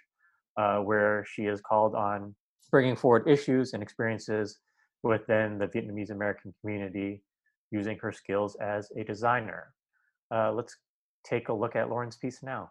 [0.56, 2.34] uh, where she is called on
[2.70, 4.58] bringing forward issues and experiences
[5.04, 7.22] within the Vietnamese American community
[7.70, 9.74] using her skills as a designer.
[10.34, 10.76] Uh, let's
[11.24, 12.70] take a look at Lauren's piece now.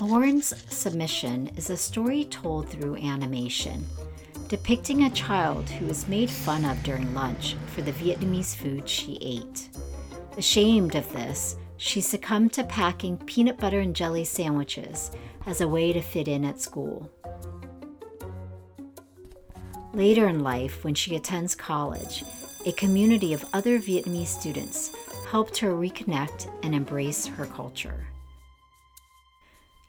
[0.00, 3.84] Lauren's submission is a story told through animation,
[4.48, 9.18] depicting a child who was made fun of during lunch for the Vietnamese food she
[9.20, 9.68] ate.
[10.38, 15.10] Ashamed of this, she succumbed to packing peanut butter and jelly sandwiches
[15.46, 17.10] as a way to fit in at school.
[19.94, 22.22] Later in life, when she attends college,
[22.66, 24.94] a community of other Vietnamese students
[25.30, 28.08] helped her reconnect and embrace her culture.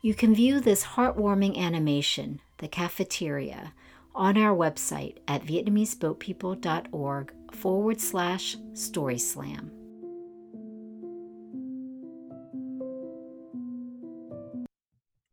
[0.02, 3.74] You can view this heartwarming animation, The Cafeteria,
[4.16, 9.81] on our website at vietnameseboatpeople.org forward slash storyslam.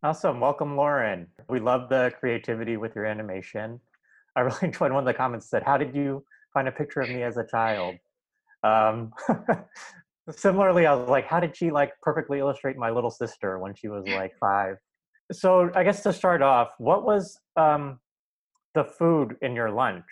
[0.01, 0.39] Awesome.
[0.39, 1.27] Welcome, Lauren.
[1.49, 3.81] We love the creativity with your animation.
[4.37, 6.25] I really enjoyed one of the comments that, How did you
[6.55, 7.97] find a picture of me as a child?
[8.63, 9.13] Um,
[10.31, 13.89] similarly, I was like, How did she like perfectly illustrate my little sister when she
[13.89, 14.77] was like five?
[15.33, 17.99] So, I guess to start off, what was um,
[18.77, 20.05] the food in your lunch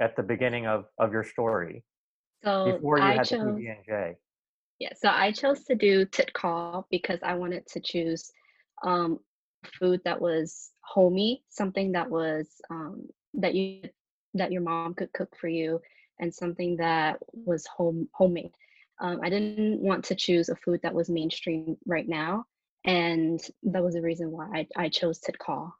[0.00, 1.82] at the beginning of, of your story
[2.44, 4.16] So before you I had the chose PB and J?
[4.78, 8.30] yeah, so I chose to do thịt kho because I wanted to choose
[8.82, 9.18] um,
[9.80, 13.82] food that was homey, something that was um, that you
[14.34, 15.80] that your mom could cook for you,
[16.20, 18.52] and something that was home homemade.
[19.00, 22.44] Um, I didn't want to choose a food that was mainstream right now,
[22.84, 25.72] and that was the reason why I, I chose thịt kho.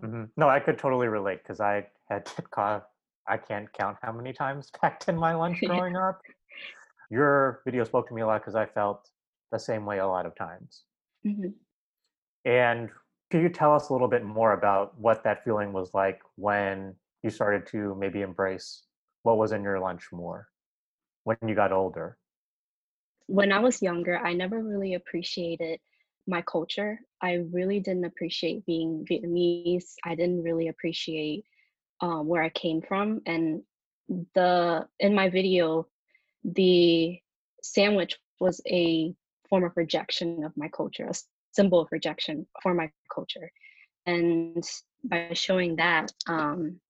[0.00, 2.82] hmm No, I could totally relate because I had Kitka.
[3.26, 6.22] I can't count how many times packed in my lunch growing up.
[7.10, 9.10] Your video spoke to me a lot because I felt
[9.52, 10.84] the same way a lot of times.
[11.24, 11.54] Mhm.
[12.44, 12.90] And
[13.30, 16.94] could you tell us a little bit more about what that feeling was like when
[17.22, 18.84] you started to maybe embrace
[19.22, 20.48] what was in your lunch more
[21.24, 22.16] when you got older?
[23.28, 25.80] when I was younger, I never really appreciated
[26.26, 26.98] my culture.
[27.22, 29.94] I really didn't appreciate being Vietnamese.
[30.04, 31.44] I didn't really appreciate
[32.00, 33.20] um, where I came from.
[33.26, 33.62] And
[34.34, 35.86] the in my video,
[36.42, 37.18] the
[37.62, 39.14] sandwich was a
[39.48, 41.14] form of rejection of my culture, a
[41.58, 43.48] symbol of rejection for my culture.
[44.06, 44.64] And
[45.04, 46.80] by showing that, um,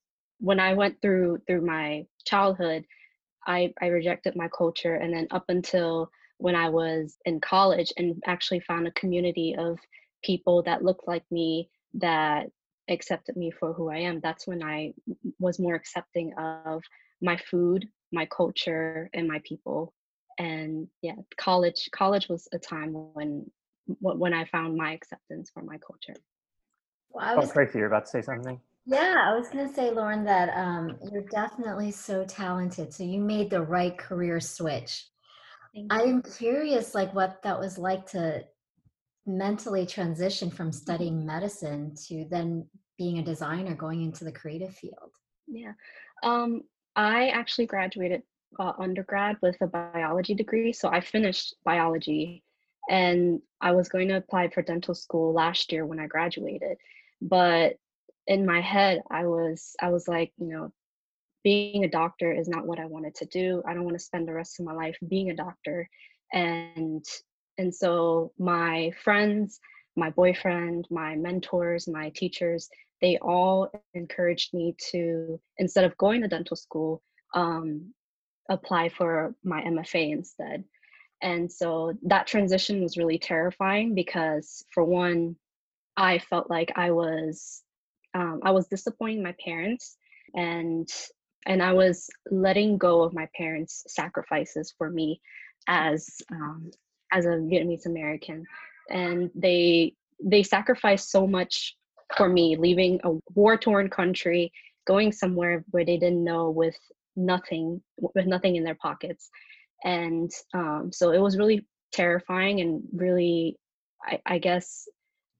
[0.48, 2.82] when I went through through my childhood,
[3.46, 8.22] I, I rejected my culture, and then up until when I was in college, and
[8.26, 9.78] actually found a community of
[10.22, 12.42] people that looked like me that
[12.88, 14.20] accepted me for who I am.
[14.20, 14.94] That's when I
[15.38, 16.82] was more accepting of
[17.20, 17.80] my food,
[18.12, 19.80] my culture, and my people.
[20.38, 23.50] And yeah, college college was a time when
[24.00, 26.18] when I found my acceptance for my culture.
[27.10, 28.60] Well, I Oh, was Tracy, you're about to say something?
[28.86, 32.92] Yeah, I was going to say, Lauren, that um, you're definitely so talented.
[32.92, 35.06] So you made the right career switch.
[35.90, 38.44] I'm curious, like, what that was like to
[39.26, 42.66] mentally transition from studying medicine to then
[42.96, 45.12] being a designer, going into the creative field.
[45.46, 45.72] Yeah.
[46.22, 46.62] Um,
[46.96, 48.22] I actually graduated
[48.58, 50.72] uh, undergrad with a biology degree.
[50.72, 52.42] So I finished biology
[52.88, 56.78] and I was going to apply for dental school last year when I graduated.
[57.20, 57.76] But
[58.26, 60.72] in my head, I was I was like, you know,
[61.44, 63.62] being a doctor is not what I wanted to do.
[63.66, 65.88] I don't want to spend the rest of my life being a doctor.
[66.32, 67.04] And
[67.58, 69.58] and so my friends,
[69.96, 72.68] my boyfriend, my mentors, my teachers,
[73.00, 77.02] they all encouraged me to instead of going to dental school,
[77.34, 77.92] um,
[78.48, 80.64] apply for my MFA instead.
[81.22, 85.36] And so that transition was really terrifying because for one,
[85.96, 87.62] I felt like I was
[88.14, 89.96] um, I was disappointing my parents
[90.34, 90.88] and
[91.46, 95.20] and I was letting go of my parents' sacrifices for me
[95.66, 96.70] as um,
[97.12, 98.44] as a Vietnamese American,
[98.90, 101.76] and they they sacrificed so much
[102.16, 104.52] for me, leaving a war torn country,
[104.86, 106.76] going somewhere where they didn't know with
[107.16, 109.30] nothing with nothing in their pockets,
[109.84, 113.56] and um, so it was really terrifying and really,
[114.02, 114.88] I, I guess,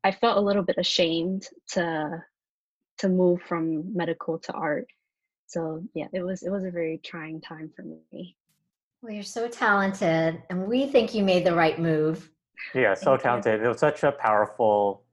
[0.05, 2.22] I felt a little bit ashamed to
[2.99, 4.86] to move from medical to art
[5.47, 8.36] so yeah it was it was a very trying time for me
[9.03, 12.28] Well, you're so talented, and we think you made the right move.
[12.74, 13.22] Yeah, so Thank you.
[13.22, 13.62] talented.
[13.62, 15.05] It was such a powerful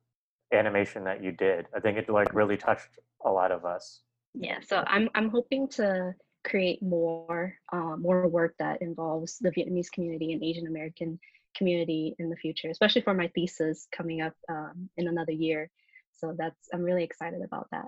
[0.52, 1.68] animation that you did.
[1.76, 2.90] I think it like really touched
[3.24, 4.02] a lot of us.
[4.34, 6.14] yeah so i'm i'm hoping to
[6.46, 11.20] create more uh, more work that involves the vietnamese community and asian american
[11.58, 15.70] community in the future especially for my thesis coming up um, in another year
[16.14, 17.88] so that's i'm really excited about that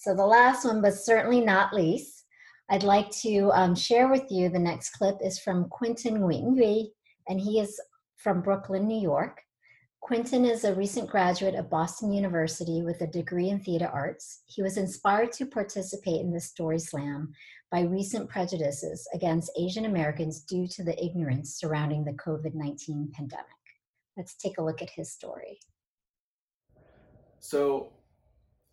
[0.00, 2.24] So, the last one, but certainly not least,
[2.70, 6.86] I'd like to um, share with you the next clip is from Quentin Nguyen
[7.28, 7.78] and he is
[8.16, 9.42] from Brooklyn, New York.
[10.00, 14.42] Quentin is a recent graduate of Boston University with a degree in theater arts.
[14.46, 17.32] He was inspired to participate in the Story Slam
[17.70, 23.46] by recent prejudices against Asian Americans due to the ignorance surrounding the COVID 19 pandemic.
[24.16, 25.60] Let's take a look at his story.
[27.38, 27.92] So,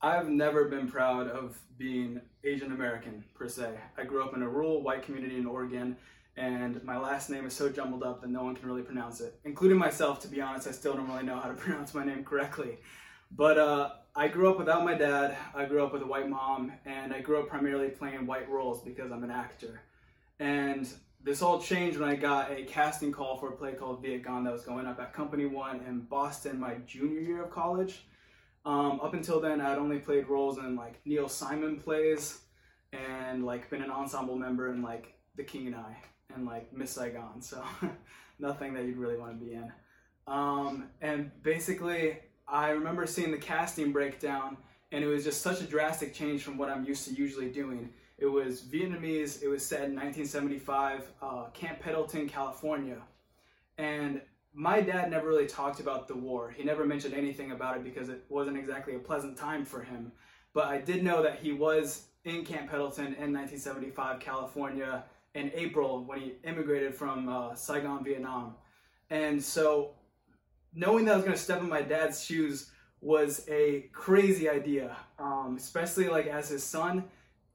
[0.01, 3.73] I've never been proud of being Asian American per se.
[3.97, 5.97] I grew up in a rural white community in Oregon,
[6.37, 9.39] and my last name is so jumbled up that no one can really pronounce it,
[9.43, 10.19] including myself.
[10.21, 12.77] To be honest, I still don't really know how to pronounce my name correctly.
[13.35, 15.35] But uh, I grew up without my dad.
[15.55, 18.83] I grew up with a white mom, and I grew up primarily playing white roles
[18.83, 19.81] because I'm an actor.
[20.39, 20.87] And
[21.23, 24.53] this all changed when I got a casting call for a play called Vietgone that
[24.53, 28.05] was going up at Company One in Boston my junior year of college.
[28.63, 32.41] Um, up until then, I'd only played roles in like Neil Simon plays
[32.93, 35.97] and like been an ensemble member in like The King and I
[36.37, 37.41] and like Miss Saigon.
[37.41, 37.63] So
[38.39, 39.71] nothing that you'd really want to be in.
[40.27, 44.57] Um, and basically, I remember seeing the casting breakdown,
[44.91, 47.89] and it was just such a drastic change from what I'm used to usually doing.
[48.17, 49.43] It was Vietnamese.
[49.43, 53.01] It was set in 1975, uh, Camp Pendleton, California,
[53.77, 54.21] and
[54.53, 56.49] my dad never really talked about the war.
[56.49, 60.11] He never mentioned anything about it because it wasn't exactly a pleasant time for him.
[60.53, 65.03] But I did know that he was in Camp Pendleton in 1975, California,
[65.37, 68.55] in April when he immigrated from uh, Saigon, Vietnam.
[69.11, 69.91] And so
[70.73, 74.97] knowing that I was going to step in my dad's shoes was a crazy idea,
[75.19, 77.03] um, especially like as his son,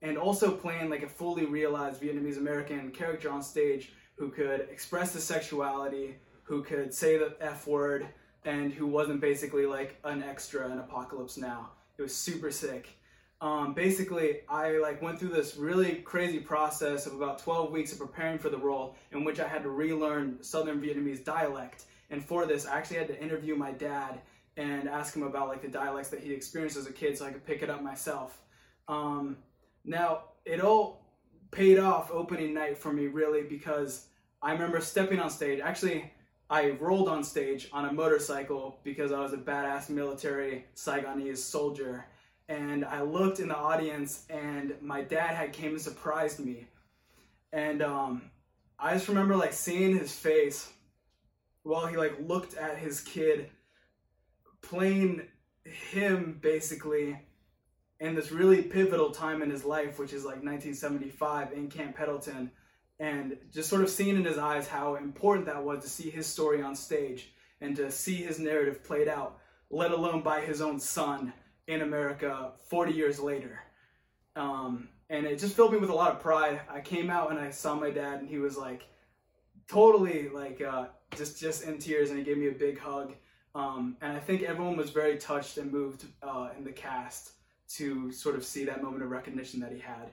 [0.01, 5.13] and also playing like a fully realized Vietnamese American character on stage who could express
[5.13, 6.15] his sexuality,
[6.45, 8.07] who could say the F word,
[8.45, 11.71] and who wasn't basically like an extra in Apocalypse Now.
[11.99, 12.89] It was super sick.
[13.43, 17.99] Um, basically, I like went through this really crazy process of about 12 weeks of
[17.99, 21.87] preparing for the role, in which I had to relearn Southern Vietnamese dialect.
[22.11, 24.21] And for this, I actually had to interview my dad
[24.57, 27.33] and ask him about like the dialects that he experienced as a kid, so I
[27.33, 28.41] could pick it up myself.
[28.87, 29.39] Um,
[29.85, 31.03] now, it all
[31.51, 34.07] paid off opening night for me really because
[34.41, 35.59] I remember stepping on stage.
[35.59, 36.13] Actually,
[36.49, 42.07] I rolled on stage on a motorcycle because I was a badass military Saigonese soldier.
[42.49, 46.67] And I looked in the audience, and my dad had came and surprised me.
[47.53, 48.23] And um,
[48.79, 50.71] I just remember like seeing his face
[51.63, 53.51] while he like looked at his kid
[54.63, 55.23] playing
[55.65, 57.19] him basically
[58.01, 62.51] in this really pivotal time in his life, which is like 1975 in Camp Pendleton,
[62.99, 66.27] and just sort of seeing in his eyes how important that was to see his
[66.27, 69.39] story on stage and to see his narrative played out,
[69.71, 71.33] let alone by his own son
[71.69, 73.61] in America 40 years later.
[74.37, 76.61] Um, and it just filled me with a lot of pride.
[76.71, 78.85] I came out and I saw my dad, and he was like
[79.69, 80.87] totally like uh,
[81.17, 83.13] just just in tears, and he gave me a big hug.
[83.55, 87.33] Um, and I think everyone was very touched and moved uh, in the cast
[87.77, 90.11] to sort of see that moment of recognition that he had.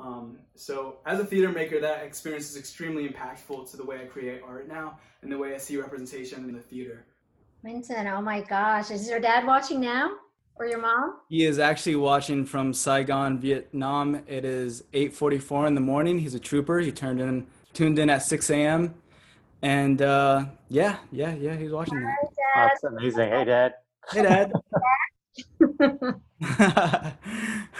[0.00, 4.04] Um, so as a theater maker, that experience is extremely impactful to the way I
[4.04, 7.04] create art now and the way I see representation in the theater.
[7.60, 10.12] Quentin, oh my gosh, is your dad watching now?
[10.58, 11.18] Or your mom?
[11.28, 14.22] He is actually watching from Saigon, Vietnam.
[14.26, 16.18] It is 8:44 in the morning.
[16.18, 16.78] He's a trooper.
[16.80, 18.94] He turned in, tuned in at 6 a.m.
[19.62, 22.16] And uh, yeah, yeah, yeah, he's watching that.
[22.22, 23.30] Oh, that's amazing.
[23.30, 23.74] Hey, Dad.
[24.10, 24.52] Hey, Dad.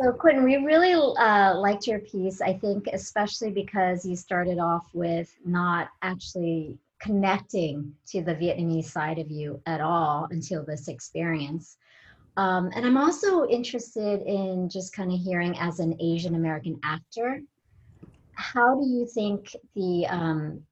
[0.00, 4.86] So, Quentin, we really uh, liked your piece, I think, especially because you started off
[4.92, 11.76] with not actually connecting to the Vietnamese side of you at all until this experience.
[12.36, 17.40] Um, and I'm also interested in just kind of hearing as an Asian American actor,
[18.34, 20.62] how do you think the um,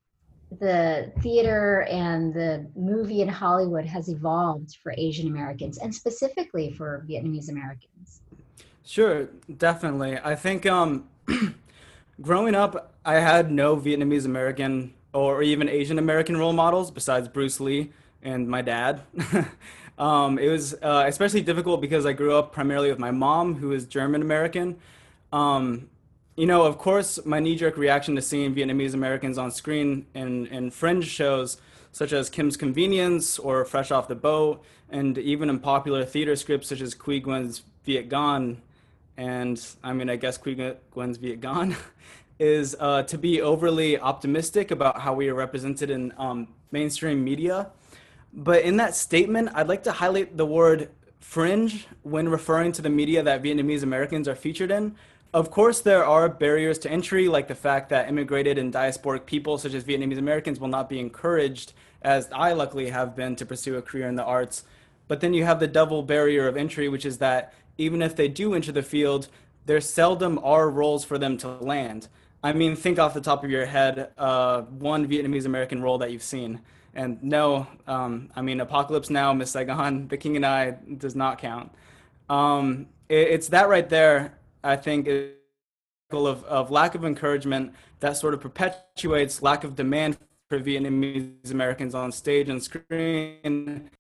[0.60, 7.06] the theater and the movie in Hollywood has evolved for Asian Americans and specifically for
[7.08, 8.20] Vietnamese Americans?
[8.84, 10.18] Sure, definitely.
[10.22, 11.08] I think um,
[12.20, 17.60] growing up, I had no Vietnamese American or even Asian American role models besides Bruce
[17.60, 19.02] Lee and my dad.
[20.02, 23.70] um, it was uh, especially difficult because I grew up primarily with my mom, who
[23.70, 24.78] is German American.
[25.32, 25.90] Um,
[26.34, 30.48] you know, of course, my knee jerk reaction to seeing Vietnamese Americans on screen in,
[30.48, 31.58] in fringe shows
[31.92, 36.70] such as Kim's Convenience or Fresh Off the Boat, and even in popular theater scripts
[36.70, 38.56] such as Nguyen's Vietgone,
[39.16, 41.76] and I mean, I guess Nguyen's Vietgone,
[42.40, 47.70] is uh, to be overly optimistic about how we are represented in um, mainstream media.
[48.32, 50.90] But in that statement, I'd like to highlight the word
[51.20, 54.96] fringe when referring to the media that Vietnamese Americans are featured in.
[55.34, 59.56] Of course, there are barriers to entry, like the fact that immigrated and diasporic people,
[59.56, 61.72] such as Vietnamese Americans, will not be encouraged,
[62.02, 64.64] as I luckily have been, to pursue a career in the arts.
[65.08, 68.28] But then you have the double barrier of entry, which is that even if they
[68.28, 69.28] do enter the field,
[69.64, 72.08] there seldom are roles for them to land.
[72.42, 76.10] I mean, think off the top of your head, uh, one Vietnamese American role that
[76.10, 76.60] you've seen.
[76.94, 81.38] And no, um, I mean, Apocalypse Now, Miss Saigon, The King and I does not
[81.38, 81.72] count.
[82.28, 85.08] Um, it, it's that right there, I think,
[86.10, 91.94] of, of lack of encouragement that sort of perpetuates lack of demand for Vietnamese Americans
[91.94, 93.90] on stage and screen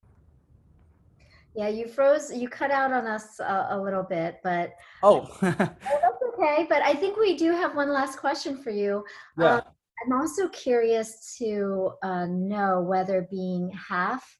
[1.54, 6.22] yeah, you froze, you cut out on us a, a little bit, but oh, that's
[6.34, 6.66] okay.
[6.68, 9.04] But I think we do have one last question for you.
[9.38, 9.56] Yeah.
[9.56, 9.62] Um,
[10.04, 14.36] I'm also curious to uh, know whether being half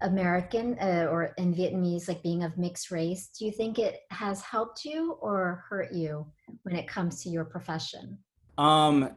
[0.00, 4.42] American uh, or in Vietnamese, like being of mixed race, do you think it has
[4.42, 6.26] helped you or hurt you
[6.62, 8.18] when it comes to your profession?
[8.56, 9.10] Um,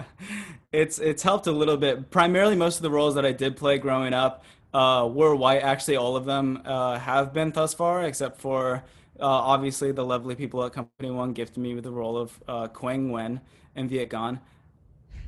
[0.72, 2.10] it's it's helped a little bit.
[2.10, 4.44] Primarily, most of the roles that I did play growing up
[4.74, 5.62] uh, were white.
[5.62, 8.82] Actually, all of them uh, have been thus far, except for
[9.20, 12.66] uh, obviously the lovely people at Company One gifted me with the role of uh,
[12.68, 13.40] Quang Nguyen
[13.76, 14.40] in Vietgone.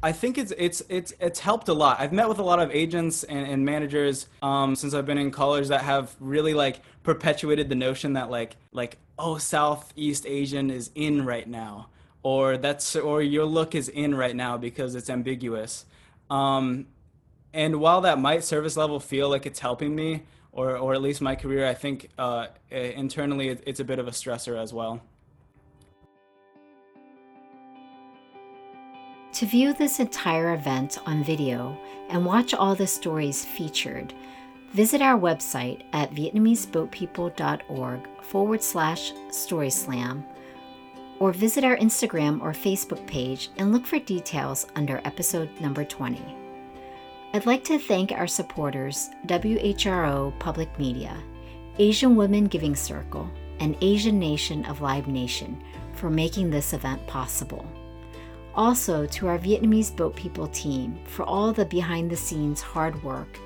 [0.05, 1.99] I think it's it's it's it's helped a lot.
[1.99, 5.31] I've met with a lot of agents and, and managers um, since I've been in
[5.31, 10.91] college that have really like perpetuated the notion that like like oh Southeast Asian is
[10.95, 11.89] in right now,
[12.23, 15.87] or that's or your look is in right now because it's ambiguous.
[16.29, 16.87] Um,
[17.55, 21.23] and while that might service level feel like it's helping me or or at least
[21.23, 25.01] my career, I think uh, internally it's a bit of a stressor as well.
[29.35, 31.77] To view this entire event on video
[32.09, 34.15] and watch all the stories featured,
[34.71, 40.23] visit our website at vietnameseboatpeople.org forward slash storyslam
[41.19, 46.23] or visit our Instagram or Facebook page and look for details under episode number 20.
[47.33, 51.21] I'd like to thank our supporters, WHRO Public Media,
[51.81, 53.29] Asian Women Giving Circle,
[53.59, 55.61] and Asia Nation of Live Nation
[55.95, 57.67] for making this event possible.
[58.57, 63.39] Also, to our Vietnamese Boat People team for all the behind the scenes hard work.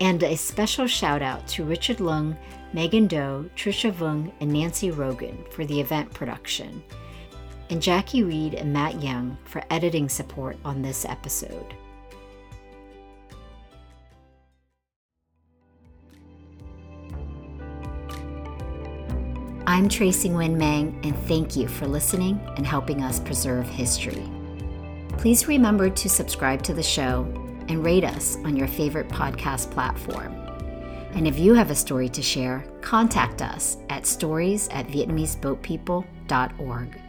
[0.00, 2.36] And a special shout out to Richard Lung,
[2.72, 6.82] Megan Doe, Trisha Vung, and Nancy Rogan for the event production.
[7.68, 11.74] And Jackie Reed and Matt Young for editing support on this episode.
[19.66, 24.28] I'm Tracy Nguyen-Manning, and thank you for listening and helping us preserve history.
[25.18, 27.24] Please remember to subscribe to the show
[27.68, 30.34] and rate us on your favorite podcast platform.
[31.12, 36.99] And if you have a story to share, contact us at stories at VietnameseBoatPeople.org.